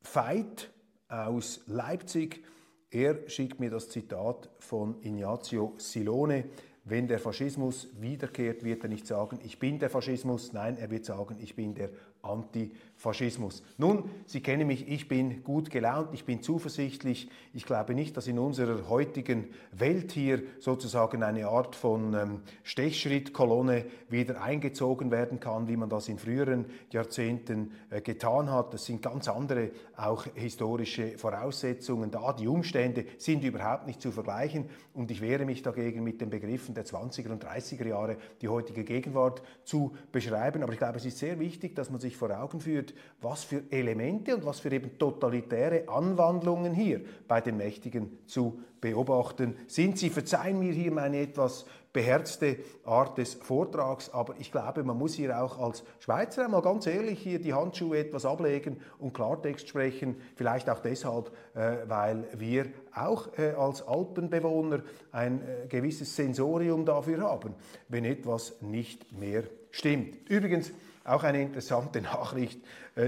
Veit 0.00 0.70
aus 1.08 1.62
Leipzig. 1.66 2.44
Er 2.90 3.28
schickt 3.28 3.60
mir 3.60 3.70
das 3.70 3.88
Zitat 3.88 4.50
von 4.58 5.02
Ignazio 5.02 5.74
Silone. 5.78 6.44
Wenn 6.84 7.06
der 7.06 7.18
Faschismus 7.18 7.88
wiederkehrt, 8.00 8.64
wird 8.64 8.82
er 8.82 8.88
nicht 8.88 9.06
sagen, 9.06 9.38
ich 9.44 9.58
bin 9.58 9.78
der 9.78 9.90
Faschismus, 9.90 10.54
nein, 10.54 10.78
er 10.78 10.90
wird 10.90 11.04
sagen, 11.04 11.36
ich 11.38 11.54
bin 11.54 11.74
der 11.74 11.90
Antifaschismus. 12.22 12.87
Nun, 13.76 14.10
Sie 14.26 14.40
kennen 14.40 14.66
mich, 14.66 14.88
ich 14.88 15.06
bin 15.06 15.44
gut 15.44 15.70
gelaunt, 15.70 16.08
ich 16.12 16.24
bin 16.24 16.42
zuversichtlich. 16.42 17.30
Ich 17.54 17.64
glaube 17.64 17.94
nicht, 17.94 18.16
dass 18.16 18.26
in 18.26 18.40
unserer 18.40 18.88
heutigen 18.88 19.46
Welt 19.70 20.10
hier 20.10 20.42
sozusagen 20.58 21.22
eine 21.22 21.46
Art 21.46 21.76
von 21.76 22.14
ähm, 22.14 22.40
Stechschrittkolonne 22.64 23.84
wieder 24.08 24.42
eingezogen 24.42 25.12
werden 25.12 25.38
kann, 25.38 25.68
wie 25.68 25.76
man 25.76 25.88
das 25.88 26.08
in 26.08 26.18
früheren 26.18 26.66
Jahrzehnten 26.90 27.70
äh, 27.90 28.00
getan 28.00 28.50
hat. 28.50 28.74
Das 28.74 28.86
sind 28.86 29.00
ganz 29.00 29.28
andere 29.28 29.70
auch 29.96 30.26
historische 30.34 31.16
Voraussetzungen 31.18 32.10
da. 32.10 32.32
Die 32.32 32.48
Umstände 32.48 33.04
sind 33.16 33.44
überhaupt 33.44 33.86
nicht 33.86 34.02
zu 34.02 34.10
vergleichen 34.10 34.68
und 34.92 35.10
ich 35.12 35.20
wehre 35.20 35.44
mich 35.44 35.62
dagegen 35.62 36.02
mit 36.02 36.20
den 36.20 36.30
Begriffen 36.30 36.74
der 36.74 36.84
20er 36.84 37.30
und 37.30 37.44
30er 37.44 37.86
Jahre 37.86 38.16
die 38.42 38.48
heutige 38.48 38.82
Gegenwart 38.82 39.42
zu 39.62 39.94
beschreiben. 40.10 40.64
Aber 40.64 40.72
ich 40.72 40.78
glaube, 40.78 40.98
es 40.98 41.04
ist 41.04 41.18
sehr 41.18 41.38
wichtig, 41.38 41.76
dass 41.76 41.90
man 41.90 42.00
sich 42.00 42.16
vor 42.16 42.36
Augen 42.36 42.60
führt, 42.60 42.87
was 43.20 43.44
für 43.44 43.62
Elemente 43.70 44.34
und 44.34 44.44
was 44.44 44.60
für 44.60 44.70
eben 44.70 44.98
totalitäre 44.98 45.88
Anwandlungen 45.88 46.74
hier 46.74 47.00
bei 47.26 47.40
den 47.40 47.56
Mächtigen 47.56 48.18
zu 48.26 48.60
beobachten 48.80 49.56
sind. 49.66 49.98
Sie 49.98 50.10
verzeihen 50.10 50.58
mir 50.58 50.72
hier 50.72 50.92
meine 50.92 51.20
etwas 51.20 51.66
beherzte 51.92 52.58
Art 52.84 53.18
des 53.18 53.34
Vortrags, 53.34 54.10
aber 54.10 54.34
ich 54.38 54.52
glaube, 54.52 54.84
man 54.84 54.98
muss 54.98 55.14
hier 55.14 55.42
auch 55.42 55.58
als 55.58 55.84
Schweizer 56.00 56.44
einmal 56.44 56.62
ganz 56.62 56.86
ehrlich 56.86 57.18
hier 57.18 57.40
die 57.40 57.54
Handschuhe 57.54 57.98
etwas 57.98 58.26
ablegen 58.26 58.80
und 58.98 59.14
Klartext 59.14 59.68
sprechen, 59.68 60.16
vielleicht 60.36 60.68
auch 60.68 60.80
deshalb, 60.80 61.30
äh, 61.54 61.78
weil 61.86 62.24
wir 62.36 62.66
auch 62.94 63.28
äh, 63.38 63.52
als 63.52 63.86
Alpenbewohner 63.86 64.82
ein 65.12 65.40
äh, 65.40 65.66
gewisses 65.68 66.14
Sensorium 66.14 66.84
dafür 66.84 67.20
haben, 67.22 67.54
wenn 67.88 68.04
etwas 68.04 68.60
nicht 68.60 69.12
mehr 69.12 69.44
stimmt. 69.70 70.28
Übrigens, 70.28 70.72
auch 71.04 71.24
eine 71.24 71.40
interessante 71.40 72.00
Nachricht, 72.02 72.60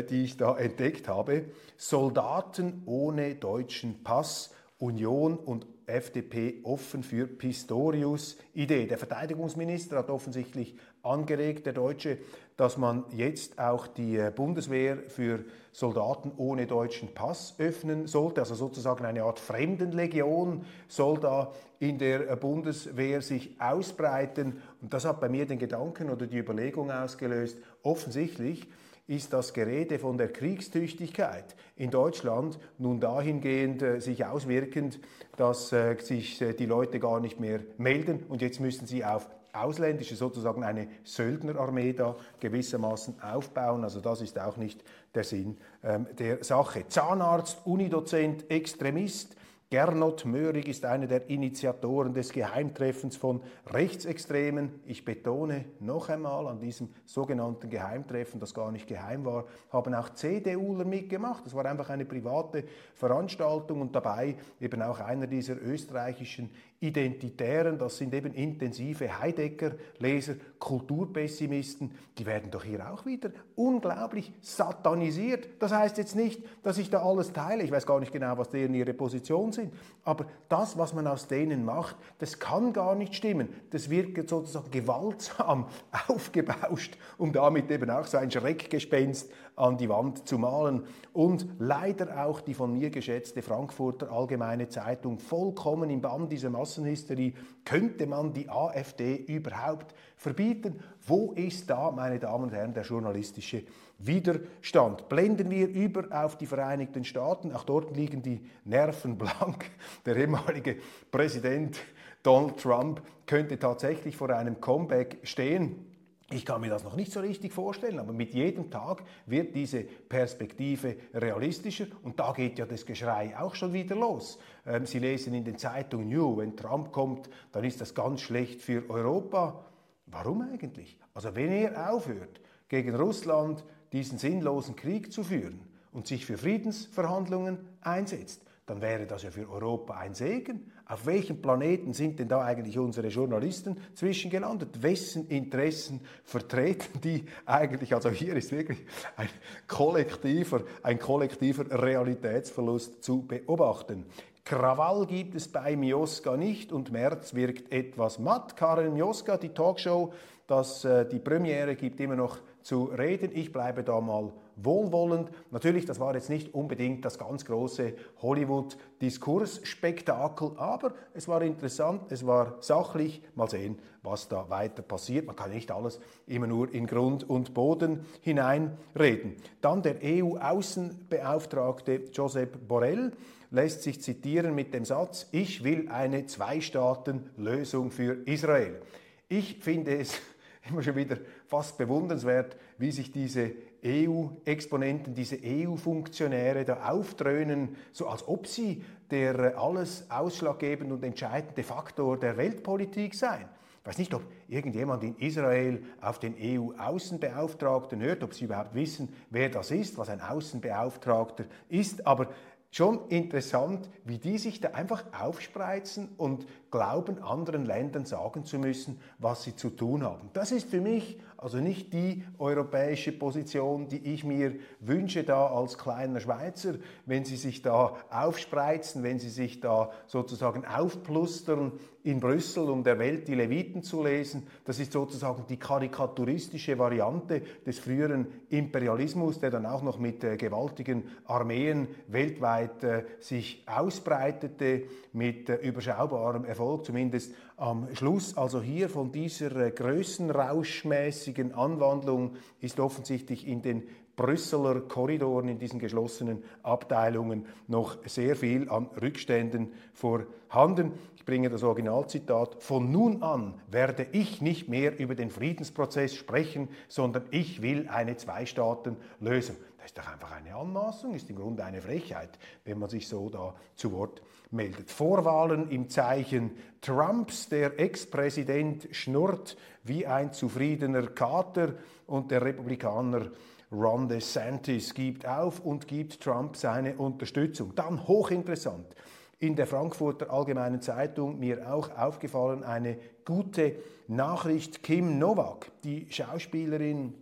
die 0.09 0.25
ich 0.25 0.37
da 0.39 0.57
entdeckt 0.57 1.07
habe. 1.09 1.45
Soldaten 1.77 2.83
ohne 2.87 3.35
deutschen 3.35 4.03
Pass, 4.03 4.55
Union 4.81 5.37
und 5.37 5.67
FDP 5.87 6.61
offen 6.63 7.03
für 7.03 7.27
Pistorius-Idee. 7.27 8.87
Der 8.87 8.97
Verteidigungsminister 8.97 9.99
hat 9.99 10.09
offensichtlich 10.09 10.75
angeregt, 11.03 11.67
der 11.67 11.75
Deutsche, 11.75 12.19
dass 12.57 12.79
man 12.79 13.05
jetzt 13.11 13.59
auch 13.59 13.87
die 13.87 14.17
äh, 14.17 14.33
Bundeswehr 14.35 14.99
für 15.09 15.45
Soldaten 15.73 16.33
ohne 16.37 16.67
deutschen 16.67 17.13
Pass 17.13 17.55
öffnen 17.59 18.07
sollte. 18.07 18.41
Also 18.41 18.55
sozusagen 18.55 19.05
eine 19.05 19.25
Art 19.25 19.39
Fremdenlegion 19.39 20.65
soll 20.89 21.19
da 21.19 21.53
in 21.79 21.99
der 21.99 22.31
äh, 22.31 22.37
Bundeswehr 22.37 23.21
sich 23.21 23.61
ausbreiten. 23.61 24.63
Und 24.81 24.95
das 24.95 25.05
hat 25.05 25.21
bei 25.21 25.29
mir 25.29 25.47
den 25.47 25.59
Gedanken 25.59 26.09
oder 26.09 26.27
die 26.27 26.39
Überlegung 26.39 26.91
ausgelöst, 26.91 27.59
offensichtlich 27.83 28.67
ist 29.07 29.33
das 29.33 29.53
Gerede 29.53 29.99
von 29.99 30.19
der 30.19 30.33
Kriegstüchtigkeit 30.33 31.57
in 31.77 31.91
Deutschland 31.91 32.59
nun 32.79 33.01
dahingehend 33.01 33.83
äh, 33.83 34.01
sich 34.01 34.25
auswirkend, 34.25 35.01
dass 35.37 35.73
äh, 35.73 35.97
sich 36.01 36.41
äh, 36.41 36.53
die 36.53 36.67
Leute 36.67 37.01
gar 37.01 37.21
nicht 37.21 37.41
mehr 37.41 37.61
melden 37.79 38.25
und 38.29 38.43
jetzt 38.43 38.61
müssen 38.61 38.87
sie 38.87 39.05
auf 39.05 39.29
ausländische, 39.53 40.17
sozusagen 40.17 40.63
eine 40.63 40.89
Söldnerarmee 41.05 41.93
da 41.93 42.17
gewissermaßen 42.39 43.21
aufbauen. 43.21 43.85
Also 43.85 44.01
das 44.01 44.21
ist 44.21 44.39
auch 44.39 44.57
nicht 44.57 44.85
der 45.15 45.25
Sinn 45.25 45.59
ähm, 45.83 46.07
der 46.19 46.45
Sache. 46.45 46.87
Zahnarzt, 46.89 47.59
Unidozent, 47.65 48.51
Extremist, 48.51 49.37
Gernot 49.73 50.25
Möhrig 50.25 50.67
ist 50.67 50.85
einer 50.85 51.07
der 51.07 51.31
Initiatoren 51.31 52.13
des 52.13 52.33
Geheimtreffens 52.33 53.17
von 53.17 53.41
Rechtsextremen. 53.73 54.81
Ich 54.85 55.05
betone 55.05 55.65
noch 55.79 56.09
einmal 56.09 56.49
an 56.49 56.59
diesem 56.59 56.89
sogenannten 57.05 57.71
Geheimtreffen, 57.71 58.41
das 58.41 58.53
gar 58.53 58.73
nicht 58.73 58.89
geheim 58.89 59.25
war, 59.25 59.45
haben 59.71 59.95
auch 59.95 60.09
CDUler 60.11 60.85
mitgemacht. 60.85 61.47
Das 61.47 61.55
war 61.55 61.67
einfach 61.67 61.89
eine 61.89 62.05
private 62.05 62.65
Veranstaltung 62.97 63.81
und 63.81 63.95
dabei 63.95 64.35
eben 64.61 64.83
auch 64.83 64.99
einer 64.99 65.29
dieser 65.29 65.55
österreichischen 65.63 66.51
Identitären, 66.83 67.79
das 67.79 67.99
sind 67.99 68.15
eben 68.15 68.33
intensive 68.33 69.21
Heidegger-Leser, 69.21 70.37
Kulturpessimisten, 70.59 71.91
die 72.17 72.25
werden 72.25 72.51
doch 72.51 72.65
hier 72.65 72.91
auch 72.91 73.05
wieder 73.05 73.31
unglaublich 73.55 74.33
satanisiert. 74.41 75.49
Das 75.59 75.73
heißt 75.73 75.99
jetzt 75.99 76.17
nicht, 76.17 76.43
dass 76.63 76.79
ich 76.79 76.89
da 76.89 77.03
alles 77.03 77.35
teile, 77.35 77.63
ich 77.65 77.71
weiß 77.71 77.85
gar 77.85 78.01
nicht 78.01 78.13
genau, 78.13 78.39
was 78.39 78.49
deren 78.49 78.73
ihre 78.73 78.95
Position 78.95 79.53
sind, 79.53 79.75
aber 80.05 80.25
das, 80.49 80.79
was 80.79 80.95
man 80.95 81.07
aus 81.07 81.29
denen 81.29 81.67
macht, 81.67 81.97
das 82.19 82.39
kann 82.39 82.73
gar 82.73 82.95
nicht 82.95 83.15
stimmen. 83.15 83.49
Das 83.71 83.91
wird 83.91 84.29
sozusagen 84.29 84.71
gewaltsam 84.71 85.67
aufgebauscht, 86.09 86.97
um 87.19 87.31
damit 87.31 87.71
eben 87.71 87.91
auch 87.91 88.07
so 88.07 88.17
ein 88.17 88.31
Schreckgespenst 88.31 89.31
an 89.61 89.77
die 89.77 89.89
Wand 89.89 90.27
zu 90.27 90.39
malen. 90.39 90.85
Und 91.13 91.47
leider 91.59 92.25
auch 92.25 92.41
die 92.41 92.55
von 92.55 92.73
mir 92.73 92.91
geschätzte 92.91 93.43
Frankfurter 93.43 94.11
Allgemeine 94.11 94.69
Zeitung 94.69 95.19
vollkommen 95.19 95.91
im 95.91 96.01
Bann 96.01 96.29
dieser 96.29 96.51
Masse 96.51 96.81
Massenhysterie. 96.81 97.35
Könnte 97.65 98.07
man 98.07 98.33
die 98.33 98.49
AfD 98.49 99.17
überhaupt 99.17 99.95
verbieten? 100.17 100.81
Wo 101.07 101.33
ist 101.33 101.69
da, 101.69 101.91
meine 101.91 102.19
Damen 102.19 102.45
und 102.45 102.53
Herren, 102.53 102.73
der 102.73 102.85
journalistische 102.85 103.65
Widerstand? 103.99 105.09
Blenden 105.09 105.51
wir 105.51 105.69
über 105.69 106.05
auf 106.11 106.37
die 106.37 106.47
Vereinigten 106.47 107.05
Staaten. 107.05 107.53
Auch 107.53 107.65
dort 107.65 107.97
liegen 107.97 108.23
die 108.23 108.41
Nerven 108.65 109.19
blank. 109.19 109.71
Der 110.07 110.17
ehemalige 110.17 110.77
Präsident 111.11 111.79
Donald 112.23 112.59
Trump 112.59 113.03
könnte 113.27 113.59
tatsächlich 113.59 114.17
vor 114.17 114.31
einem 114.31 114.61
Comeback 114.61 115.19
stehen. 115.23 115.90
Ich 116.33 116.45
kann 116.45 116.61
mir 116.61 116.71
das 116.71 116.85
noch 116.85 116.95
nicht 116.95 117.11
so 117.11 117.19
richtig 117.19 117.53
vorstellen, 117.53 117.99
aber 117.99 118.13
mit 118.13 118.33
jedem 118.35 118.71
Tag 118.71 119.03
wird 119.27 119.53
diese 119.57 119.81
Perspektive 119.81 120.97
realistischer 121.13 121.87
und 122.05 122.21
da 122.21 122.33
geht 122.33 122.57
ja 122.57 122.67
das 122.67 122.87
Geschrei 122.87 123.37
auch 123.37 123.57
schon 123.57 123.73
wieder 123.73 123.97
los. 123.97 124.39
Ähm, 124.65 124.87
Sie 124.87 125.01
lesen 125.01 125.35
in 125.35 125.45
den 125.45 125.59
Zeitungen, 125.59 126.09
New, 126.09 126.37
wenn 126.37 126.57
Trump 126.57 126.93
kommt, 126.93 127.29
dann 127.51 127.65
ist 127.65 127.81
das 127.81 127.97
ganz 127.97 128.21
schlecht 128.21 128.63
für 128.63 128.89
Europa. 128.89 129.65
Warum 130.07 130.43
eigentlich? 130.43 130.99
Also 131.15 131.35
wenn 131.35 131.51
er 131.51 131.93
aufhört, 131.93 132.41
gegen 132.69 132.95
Russland 132.95 133.65
diesen 133.93 134.19
sinnlosen 134.19 134.77
Krieg 134.77 135.13
zu 135.13 135.25
führen 135.25 135.61
und 135.91 136.07
sich 136.07 136.27
für 136.27 136.39
Friedensverhandlungen 136.39 137.59
einsetzt, 137.81 138.43
dann 138.71 138.81
wäre 138.81 139.05
das 139.05 139.25
ja 139.25 139.33
für 139.33 139.51
Europa 139.51 139.95
ein 139.95 140.15
Segen. 140.15 140.71
Auf 140.87 141.05
welchem 141.05 141.43
Planeten 141.43 141.93
sind 141.93 142.21
denn 142.21 142.29
da 142.29 142.43
eigentlich 142.43 142.79
unsere 142.79 143.09
Journalisten 143.09 143.77
zwischengelandet? 143.95 144.81
Wessen 144.81 145.27
Interessen 145.27 146.01
vertreten 146.23 147.01
die 147.01 147.25
eigentlich? 147.47 147.93
Also 147.93 148.11
hier 148.11 148.37
ist 148.37 148.53
wirklich 148.53 148.79
ein 149.17 149.29
kollektiver, 149.67 150.63
ein 150.85 151.01
kollektiver 151.01 151.83
Realitätsverlust 151.83 153.03
zu 153.03 153.27
beobachten. 153.27 154.07
Krawall 154.45 155.05
gibt 155.05 155.35
es 155.35 155.49
bei 155.49 155.75
Mioska 155.75 156.37
nicht 156.37 156.71
und 156.71 156.93
März 156.93 157.35
wirkt 157.35 157.73
etwas 157.73 158.21
matt. 158.21 158.57
Karin 158.57 158.93
Mioska, 158.93 159.37
die 159.37 159.49
Talkshow, 159.49 160.13
das, 160.47 160.85
äh, 160.85 161.09
die 161.09 161.19
Premiere 161.19 161.75
gibt 161.75 161.99
immer 161.99 162.15
noch 162.15 162.39
zu 162.63 162.85
reden. 162.85 163.33
Ich 163.35 163.53
bleibe 163.53 163.83
da 163.83 164.01
mal 164.01 164.33
wohlwollend. 164.65 165.31
Natürlich, 165.51 165.85
das 165.87 165.99
war 166.01 166.15
jetzt 166.15 166.31
nicht 166.31 166.55
unbedingt 166.55 167.05
das 167.05 167.19
ganz 167.19 167.45
große 167.45 167.95
Hollywood-Diskursspektakel, 168.23 170.53
aber 170.57 170.95
es 171.15 171.29
war 171.29 171.43
interessant, 171.43 172.11
es 172.13 172.27
war 172.27 172.57
sachlich. 172.61 173.23
Mal 173.35 173.49
sehen, 173.49 173.79
was 174.03 174.29
da 174.29 174.51
weiter 174.51 174.83
passiert. 174.83 175.27
Man 175.27 175.37
kann 175.37 175.51
nicht 175.51 175.71
alles 175.71 176.01
immer 176.27 176.47
nur 176.47 176.73
in 176.73 176.87
Grund 176.87 177.29
und 177.29 177.53
Boden 177.55 178.07
hineinreden. 178.21 179.37
Dann 179.61 179.83
der 179.83 179.97
EU-Außenbeauftragte 180.03 182.05
Josep 182.13 182.67
Borrell 182.67 183.13
lässt 183.51 183.83
sich 183.83 184.01
zitieren 184.01 184.55
mit 184.55 184.73
dem 184.75 184.85
Satz, 184.85 185.27
ich 185.33 185.65
will 185.65 185.89
eine 185.89 186.27
Zwei-Staaten-Lösung 186.27 187.91
für 187.91 188.27
Israel. 188.27 188.81
Ich 189.29 189.59
finde 189.61 189.99
es 189.99 190.21
immer 190.69 190.83
schon 190.83 190.97
wieder 190.97 191.19
fast 191.47 191.79
bewundernswert, 191.79 192.57
wie 192.79 192.93
sich 192.93 193.13
diese 193.13 193.53
EU-Exponenten, 193.85 195.15
diese 195.15 195.39
EU-Funktionäre 195.43 196.65
da 196.65 196.91
aufdröhnen, 196.91 197.77
so 197.93 198.09
als 198.09 198.27
ob 198.29 198.47
sie 198.47 198.85
der 199.11 199.59
alles 199.59 200.11
ausschlaggebende 200.11 200.95
und 200.95 201.05
entscheidende 201.05 201.63
Faktor 201.63 202.19
der 202.19 202.37
Weltpolitik 202.37 203.15
seien. 203.15 203.49
Ich 203.81 203.87
weiß 203.87 203.99
nicht, 203.99 204.13
ob 204.13 204.23
irgendjemand 204.47 205.03
in 205.03 205.17
Israel 205.17 205.83
auf 206.03 206.19
den 206.19 206.35
EU-Außenbeauftragten 206.39 208.01
hört, 208.03 208.23
ob 208.23 208.35
sie 208.35 208.45
überhaupt 208.45 208.75
wissen, 208.75 209.09
wer 209.31 209.49
das 209.49 209.71
ist, 209.71 209.97
was 209.97 210.11
ein 210.11 210.21
Außenbeauftragter 210.21 211.47
ist, 211.71 212.07
aber 212.07 212.29
schon 212.71 213.09
interessant, 213.09 213.89
wie 214.05 214.19
die 214.19 214.39
sich 214.39 214.61
da 214.61 214.71
einfach 214.71 215.05
aufspreizen 215.19 216.11
und 216.19 216.47
glauben, 216.71 217.23
anderen 217.23 217.65
Ländern 217.65 218.05
sagen 218.05 218.45
zu 218.45 218.59
müssen, 218.59 219.01
was 219.19 219.43
sie 219.43 219.57
zu 219.57 219.71
tun 219.71 220.05
haben. 220.05 220.31
Das 220.35 220.53
ist 220.53 220.69
für 220.69 220.81
mich 220.81 221.19
also 221.41 221.59
nicht 221.59 221.93
die 221.93 222.23
europäische 222.39 223.13
Position, 223.13 223.89
die 223.89 224.13
ich 224.13 224.25
mir 224.25 224.55
wünsche 224.81 225.25
da 225.25 225.47
als 225.47 225.79
kleiner 225.79 226.21
Schweizer, 226.21 226.75
wenn 227.07 227.25
sie 227.25 227.37
sich 227.37 227.63
da 227.63 227.97
aufspreizen, 228.11 229.03
wenn 229.03 229.19
sie 229.19 229.31
sich 229.31 229.61
da 229.61 229.91
sozusagen 230.07 230.67
aufplustern 230.67 231.73
in 232.03 232.19
Brüssel, 232.19 232.71
um 232.71 232.83
der 232.83 232.99
Welt 232.99 233.29
die 233.29 233.35
Leviten 233.35 233.83
zu 233.83 234.03
lesen. 234.03 234.47
Das 234.65 234.79
ist 234.79 234.93
sozusagen 234.93 235.45
die 235.49 235.59
karikaturistische 235.59 236.79
Variante 236.79 237.43
des 237.67 237.79
früheren 237.79 238.27
Imperialismus, 238.49 239.39
der 239.39 239.51
dann 239.51 239.67
auch 239.67 239.83
noch 239.83 239.99
mit 239.99 240.25
äh, 240.25 240.37
gewaltigen 240.37 241.05
Armeen 241.27 241.89
weltweit 242.09 242.83
äh, 242.85 243.05
sich 243.21 243.65
ausbreitete, 243.67 244.85
mit 245.13 245.51
äh, 245.51 245.57
überschaubarem 245.57 246.45
Erfolg, 246.45 246.87
zumindest 246.87 247.35
am 247.57 247.95
Schluss. 247.95 248.37
Also 248.37 248.63
hier 248.63 248.89
von 248.89 249.13
dieser 249.13 249.55
äh, 249.57 249.71
größenrauschmäßigen 249.71 251.53
Anwandlung 251.55 252.37
ist 252.61 252.81
offensichtlich 252.81 253.47
in 253.47 253.61
den 253.61 253.83
Brüsseler 254.21 254.83
Korridoren, 254.83 255.49
in 255.49 255.59
diesen 255.59 255.79
geschlossenen 255.79 256.45
Abteilungen 256.63 257.47
noch 257.69 257.97
sehr 258.05 258.37
viel 258.37 258.69
an 258.69 258.91
Rückständen 259.01 259.73
vorhanden. 259.95 260.93
Ich 261.17 261.25
bringe 261.25 261.49
das 261.49 261.63
Originalzitat. 261.63 262.63
Von 262.63 262.93
nun 262.93 263.23
an 263.23 263.55
werde 263.71 264.07
ich 264.13 264.43
nicht 264.43 264.69
mehr 264.69 264.99
über 264.99 265.15
den 265.15 265.31
Friedensprozess 265.31 266.15
sprechen, 266.15 266.69
sondern 266.87 267.25
ich 267.31 267.63
will 267.63 267.89
eine 267.89 268.15
Zwei-Staaten-Lösung. 268.19 269.57
Das 269.79 269.87
ist 269.87 269.97
doch 269.97 270.13
einfach 270.13 270.33
eine 270.33 270.55
Anmaßung, 270.55 271.15
ist 271.15 271.31
im 271.31 271.37
Grunde 271.37 271.65
eine 271.65 271.81
Frechheit, 271.81 272.39
wenn 272.67 272.79
man 272.79 272.91
sich 272.91 273.09
so 273.09 273.31
da 273.31 273.55
zu 273.75 273.91
Wort 273.93 274.21
meldet. 274.51 274.91
Vorwahlen 274.91 275.71
im 275.71 275.89
Zeichen 275.89 276.53
Trumps, 276.81 277.49
der 277.49 277.79
Ex-Präsident 277.79 278.89
schnurrt 278.91 279.57
wie 279.85 280.07
ein 280.07 280.33
zufriedener 280.33 281.09
Kater 281.09 281.75
und 282.07 282.31
der 282.31 282.43
Republikaner 282.43 283.31
Ron 283.73 284.09
DeSantis 284.09 284.95
gibt 284.95 285.27
auf 285.27 285.61
und 285.61 285.87
gibt 285.87 286.21
Trump 286.21 286.57
seine 286.57 286.97
Unterstützung. 286.97 287.75
Dann 287.77 288.07
hochinteressant. 288.09 288.97
In 289.39 289.57
der 289.57 289.67
Frankfurter 289.67 290.31
Allgemeinen 290.31 290.83
Zeitung 290.83 291.39
mir 291.39 291.73
auch 291.73 291.97
aufgefallen 291.97 292.65
eine 292.65 292.99
gute 293.25 293.77
Nachricht. 294.09 294.83
Kim 294.83 295.19
Novak, 295.19 295.71
die 295.85 296.07
Schauspielerin, 296.11 297.15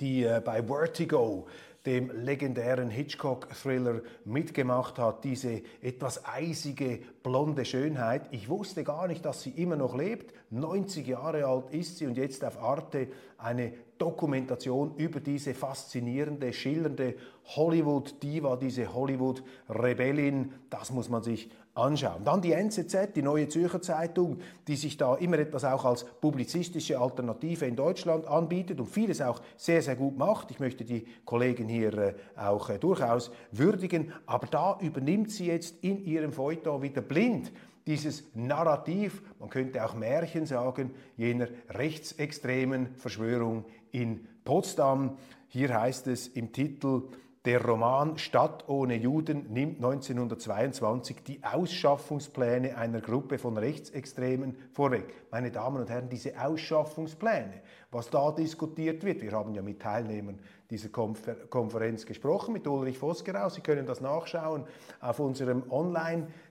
die 0.00 0.24
äh, 0.24 0.40
bei 0.44 0.62
Vertigo 0.62 1.48
dem 1.86 2.10
legendären 2.10 2.90
Hitchcock-Thriller 2.90 4.02
mitgemacht 4.24 4.98
hat, 4.98 5.24
diese 5.24 5.62
etwas 5.80 6.24
eisige, 6.26 7.00
blonde 7.22 7.64
Schönheit. 7.64 8.28
Ich 8.32 8.48
wusste 8.48 8.84
gar 8.84 9.06
nicht, 9.06 9.24
dass 9.24 9.42
sie 9.42 9.50
immer 9.50 9.76
noch 9.76 9.96
lebt. 9.96 10.34
90 10.50 11.06
Jahre 11.06 11.46
alt 11.46 11.70
ist 11.70 11.98
sie 11.98 12.06
und 12.06 12.18
jetzt 12.18 12.44
auf 12.44 12.62
Arte 12.62 13.08
eine 13.38 13.72
Dokumentation 13.96 14.94
über 14.96 15.20
diese 15.20 15.54
faszinierende, 15.54 16.52
schillernde 16.52 17.14
Hollywood-Diva, 17.44 18.56
diese 18.56 18.92
Hollywood-Rebellin. 18.92 20.52
Das 20.68 20.90
muss 20.90 21.08
man 21.08 21.22
sich 21.22 21.50
anschauen. 21.74 22.24
Dann 22.24 22.42
die 22.42 22.52
NZZ, 22.52 23.14
die 23.14 23.22
Neue 23.22 23.48
Zürcher 23.48 23.80
Zeitung, 23.80 24.38
die 24.66 24.76
sich 24.76 24.96
da 24.96 25.14
immer 25.14 25.38
etwas 25.38 25.64
auch 25.64 25.84
als 25.84 26.04
publizistische 26.04 26.98
Alternative 26.98 27.66
in 27.66 27.76
Deutschland 27.76 28.26
anbietet 28.26 28.80
und 28.80 28.86
vieles 28.86 29.20
auch 29.20 29.40
sehr, 29.56 29.82
sehr 29.82 29.96
gut 29.96 30.18
macht. 30.18 30.50
Ich 30.50 30.60
möchte 30.60 30.84
die 30.84 31.06
Kollegen 31.24 31.68
hier 31.68 31.94
äh, 31.96 32.14
auch 32.36 32.68
äh, 32.70 32.78
durchaus 32.78 33.30
würdigen, 33.52 34.12
aber 34.26 34.46
da 34.46 34.78
übernimmt 34.80 35.30
sie 35.30 35.46
jetzt 35.46 35.76
in 35.82 36.04
ihrem 36.04 36.32
Feuilleton 36.32 36.82
wieder 36.82 37.02
blind 37.02 37.52
dieses 37.86 38.24
Narrativ, 38.34 39.22
man 39.38 39.48
könnte 39.48 39.84
auch 39.84 39.94
Märchen 39.94 40.46
sagen, 40.46 40.92
jener 41.16 41.48
rechtsextremen 41.70 42.94
Verschwörung 42.96 43.64
in 43.90 44.28
Potsdam. 44.44 45.16
Hier 45.48 45.80
heißt 45.80 46.06
es 46.06 46.28
im 46.28 46.52
Titel, 46.52 47.02
der 47.46 47.64
Roman 47.64 48.18
Stadt 48.18 48.68
ohne 48.68 48.96
Juden 48.96 49.50
nimmt 49.50 49.76
1922 49.76 51.22
die 51.22 51.42
Ausschaffungspläne 51.42 52.76
einer 52.76 53.00
Gruppe 53.00 53.38
von 53.38 53.56
Rechtsextremen 53.56 54.54
vorweg. 54.72 55.14
Meine 55.30 55.50
Damen 55.50 55.80
und 55.80 55.88
Herren, 55.88 56.10
diese 56.10 56.38
Ausschaffungspläne, 56.38 57.62
was 57.90 58.10
da 58.10 58.30
diskutiert 58.32 59.04
wird, 59.04 59.22
wir 59.22 59.32
haben 59.32 59.54
ja 59.54 59.62
mit 59.62 59.80
Teilnehmern 59.80 60.38
dieser 60.68 60.90
Konfer 60.90 61.34
Konferenz 61.48 62.04
gesprochen, 62.04 62.52
mit 62.52 62.66
Ulrich 62.66 62.98
Vosgerau, 62.98 63.48
Sie 63.48 63.62
können 63.62 63.86
das 63.86 64.02
nachschauen 64.02 64.64
auf 65.00 65.18
unserem 65.18 65.62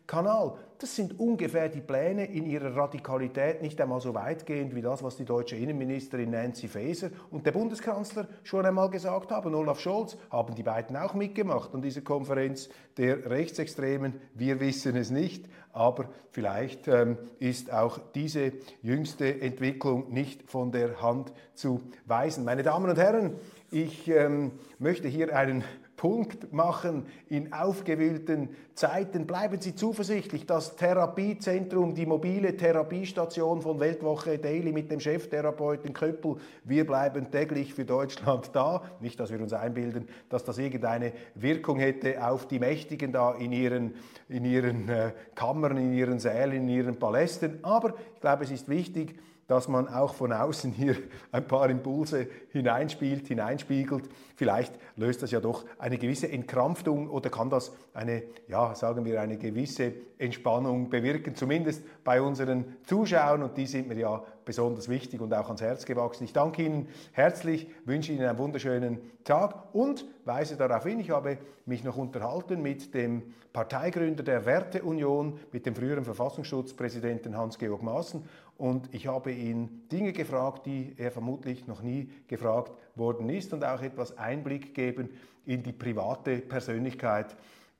Online-Kanal. 0.09 0.53
Das 0.79 0.95
sind 0.95 1.19
ungefähr 1.19 1.67
die 1.67 1.81
Pläne 1.81 2.25
in 2.25 2.45
ihrer 2.45 2.73
Radikalität 2.73 3.61
nicht 3.61 3.79
einmal 3.81 3.99
so 3.99 4.13
weitgehend 4.13 4.73
wie 4.73 4.81
das, 4.81 5.03
was 5.03 5.17
die 5.17 5.25
deutsche 5.25 5.57
Innenministerin 5.57 6.31
Nancy 6.31 6.69
Faeser 6.69 7.09
und 7.31 7.45
der 7.45 7.51
Bundeskanzler 7.51 8.27
schon 8.43 8.65
einmal 8.65 8.89
gesagt 8.89 9.31
haben. 9.31 9.53
Olaf 9.53 9.81
Scholz 9.81 10.17
haben 10.31 10.55
die 10.55 10.63
beiden 10.63 10.95
auch 10.95 11.13
mitgemacht 11.15 11.73
an 11.73 11.81
dieser 11.81 12.01
Konferenz 12.01 12.69
der 12.97 13.29
Rechtsextremen. 13.29 14.21
Wir 14.35 14.61
wissen 14.61 14.95
es 14.95 15.11
nicht, 15.11 15.49
aber 15.73 16.05
vielleicht 16.31 16.87
ähm, 16.87 17.17
ist 17.39 17.73
auch 17.73 17.99
diese 18.15 18.53
jüngste 18.81 19.41
Entwicklung 19.41 20.13
nicht 20.13 20.49
von 20.49 20.71
der 20.71 21.01
Hand 21.01 21.33
zu 21.55 21.81
weisen. 22.05 22.45
Meine 22.45 22.63
Damen 22.63 22.89
und 22.89 22.97
Herren, 22.97 23.35
ich 23.69 24.07
ähm, 24.07 24.53
möchte 24.79 25.09
hier 25.09 25.35
einen 25.35 25.65
Punkt 25.99 26.53
machen 26.53 27.07
in 27.27 27.51
aufgewühlten 27.51 28.47
Zeiten. 28.73 29.27
Bleiben 29.27 29.59
Sie 29.59 29.75
zuversichtlich. 29.75 30.45
Das 30.45 30.77
Therapiezentrum, 30.77 31.93
die 31.93 32.05
mobile 32.05 32.55
Therapiestation 32.55 33.61
von 33.61 33.81
Weltwoche 33.81 34.37
Daily 34.37 34.71
mit 34.71 34.89
dem 34.91 35.01
Cheftherapeuten 35.01 35.91
Köppel, 35.91 36.37
wir 36.63 36.87
bleiben 36.87 37.29
täglich 37.31 37.73
für 37.73 37.83
Deutschland 37.83 38.51
da. 38.53 38.81
Nicht, 39.01 39.19
dass 39.19 39.29
wir 39.29 39.41
uns 39.41 39.51
einbilden, 39.51 40.07
dass 40.29 40.45
das 40.45 40.57
irgendeine 40.57 41.11
Wirkung 41.35 41.79
hätte 41.79 42.25
auf 42.25 42.47
die 42.47 42.59
Mächtigen 42.59 43.11
da 43.11 43.33
in 43.33 43.51
ihren, 43.51 43.95
in 44.29 44.45
ihren 44.45 44.87
äh, 44.87 45.11
Kammern, 45.35 45.75
in 45.75 45.91
ihren 45.91 46.19
Sälen, 46.19 46.53
in 46.53 46.69
ihren 46.69 46.97
Palästen. 46.97 47.59
Aber 47.61 47.93
ich 48.15 48.21
glaube, 48.21 48.45
es 48.45 48.51
ist 48.51 48.69
wichtig, 48.69 49.19
dass 49.49 49.67
man 49.67 49.87
auch 49.87 50.13
von 50.13 50.31
außen 50.31 50.71
hier 50.71 50.95
ein 51.31 51.45
paar 51.45 51.69
Impulse 51.69 52.27
hineinspielt, 52.51 53.27
hineinspiegelt. 53.27 54.07
Vielleicht 54.35 54.73
löst 54.95 55.23
das 55.23 55.31
ja 55.31 55.41
doch 55.41 55.65
eine 55.79 55.97
gewisse 55.97 56.31
Entkrampfung 56.31 57.09
oder 57.09 57.31
kann 57.31 57.49
das 57.49 57.73
eine, 57.99 58.23
ja, 58.47 58.73
sagen 58.75 59.03
wir, 59.03 59.19
eine 59.19 59.37
gewisse 59.37 59.91
Entspannung 60.17 60.89
bewirken, 60.89 61.35
zumindest 61.35 61.83
bei 62.05 62.21
unseren 62.21 62.77
Zuschauern 62.85 63.43
und 63.43 63.57
die 63.57 63.65
sind 63.65 63.89
mir 63.89 63.97
ja 63.97 64.23
besonders 64.45 64.87
wichtig 64.87 65.19
und 65.19 65.33
auch 65.33 65.47
ans 65.47 65.61
Herz 65.61 65.85
gewachsen. 65.85 66.23
Ich 66.23 66.31
danke 66.31 66.63
Ihnen 66.63 66.87
herzlich, 67.11 67.67
wünsche 67.83 68.13
Ihnen 68.13 68.25
einen 68.25 68.37
wunderschönen 68.37 68.99
Tag 69.25 69.75
und 69.75 70.05
weise 70.23 70.55
darauf 70.55 70.85
hin, 70.85 71.01
ich 71.01 71.09
habe 71.09 71.39
mich 71.65 71.83
noch 71.83 71.97
unterhalten 71.97 72.61
mit 72.61 72.93
dem 72.93 73.33
Parteigründer 73.51 74.23
der 74.23 74.45
Werteunion, 74.45 75.37
mit 75.51 75.65
dem 75.65 75.75
früheren 75.75 76.05
Verfassungsschutzpräsidenten 76.05 77.35
Hans-Georg 77.35 77.83
Maaßen 77.83 78.23
und 78.57 78.93
ich 78.93 79.07
habe 79.07 79.33
ihn 79.33 79.87
Dinge 79.91 80.13
gefragt, 80.13 80.65
die 80.65 80.93
er 80.97 81.11
vermutlich 81.11 81.67
noch 81.67 81.81
nie 81.81 82.09
gefragt 82.27 82.71
worden 82.95 83.29
ist 83.29 83.51
und 83.51 83.65
auch 83.65 83.81
etwas 83.81 84.17
Einblick 84.17 84.73
geben 84.73 85.09
in 85.45 85.63
die 85.63 85.73
private 85.73 86.37
Persönlichkeit 86.37 87.35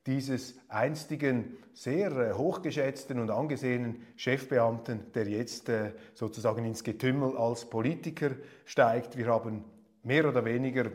dieses 0.06 0.56
einstigen, 0.70 1.58
sehr 1.74 2.12
äh, 2.12 2.34
hochgeschätzten 2.34 3.20
und 3.20 3.30
angesehenen 3.30 4.02
Chefbeamten, 4.16 5.12
der 5.14 5.28
jetzt 5.28 5.70
äh, 5.70 5.92
sozusagen 6.14 6.66
ins 6.66 6.84
Getümmel 6.84 7.38
als 7.38 7.70
Politiker 7.70 8.32
steigt. 8.66 9.18
Wir 9.18 9.28
haben 9.28 9.64
mehr 10.04 10.28
oder 10.28 10.46
weniger, 10.46 10.92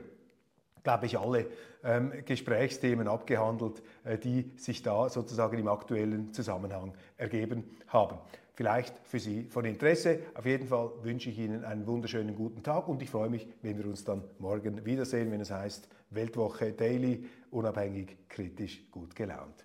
glaube 0.84 1.06
ich, 1.06 1.18
alle 1.18 1.46
ähm, 1.82 2.12
Gesprächsthemen 2.24 3.08
abgehandelt, 3.08 3.82
äh, 4.04 4.16
die 4.18 4.52
sich 4.56 4.82
da 4.82 5.08
sozusagen 5.08 5.58
im 5.58 5.66
aktuellen 5.66 6.32
Zusammenhang 6.32 6.94
ergeben 7.16 7.64
haben. 7.88 8.18
Vielleicht 8.52 8.94
für 9.02 9.18
Sie 9.18 9.44
von 9.44 9.64
Interesse. 9.64 10.20
Auf 10.34 10.46
jeden 10.46 10.68
Fall 10.68 10.90
wünsche 11.02 11.28
ich 11.30 11.38
Ihnen 11.40 11.64
einen 11.64 11.88
wunderschönen 11.88 12.36
guten 12.36 12.62
Tag 12.62 12.86
und 12.86 13.02
ich 13.02 13.10
freue 13.10 13.28
mich, 13.28 13.48
wenn 13.62 13.76
wir 13.76 13.86
uns 13.86 14.04
dann 14.04 14.22
morgen 14.38 14.84
wiedersehen, 14.86 15.32
wenn 15.32 15.40
es 15.40 15.50
heißt 15.50 15.88
Weltwoche 16.10 16.72
Daily, 16.72 17.24
unabhängig, 17.50 18.16
kritisch, 18.28 18.88
gut 18.92 19.16
gelaunt. 19.16 19.64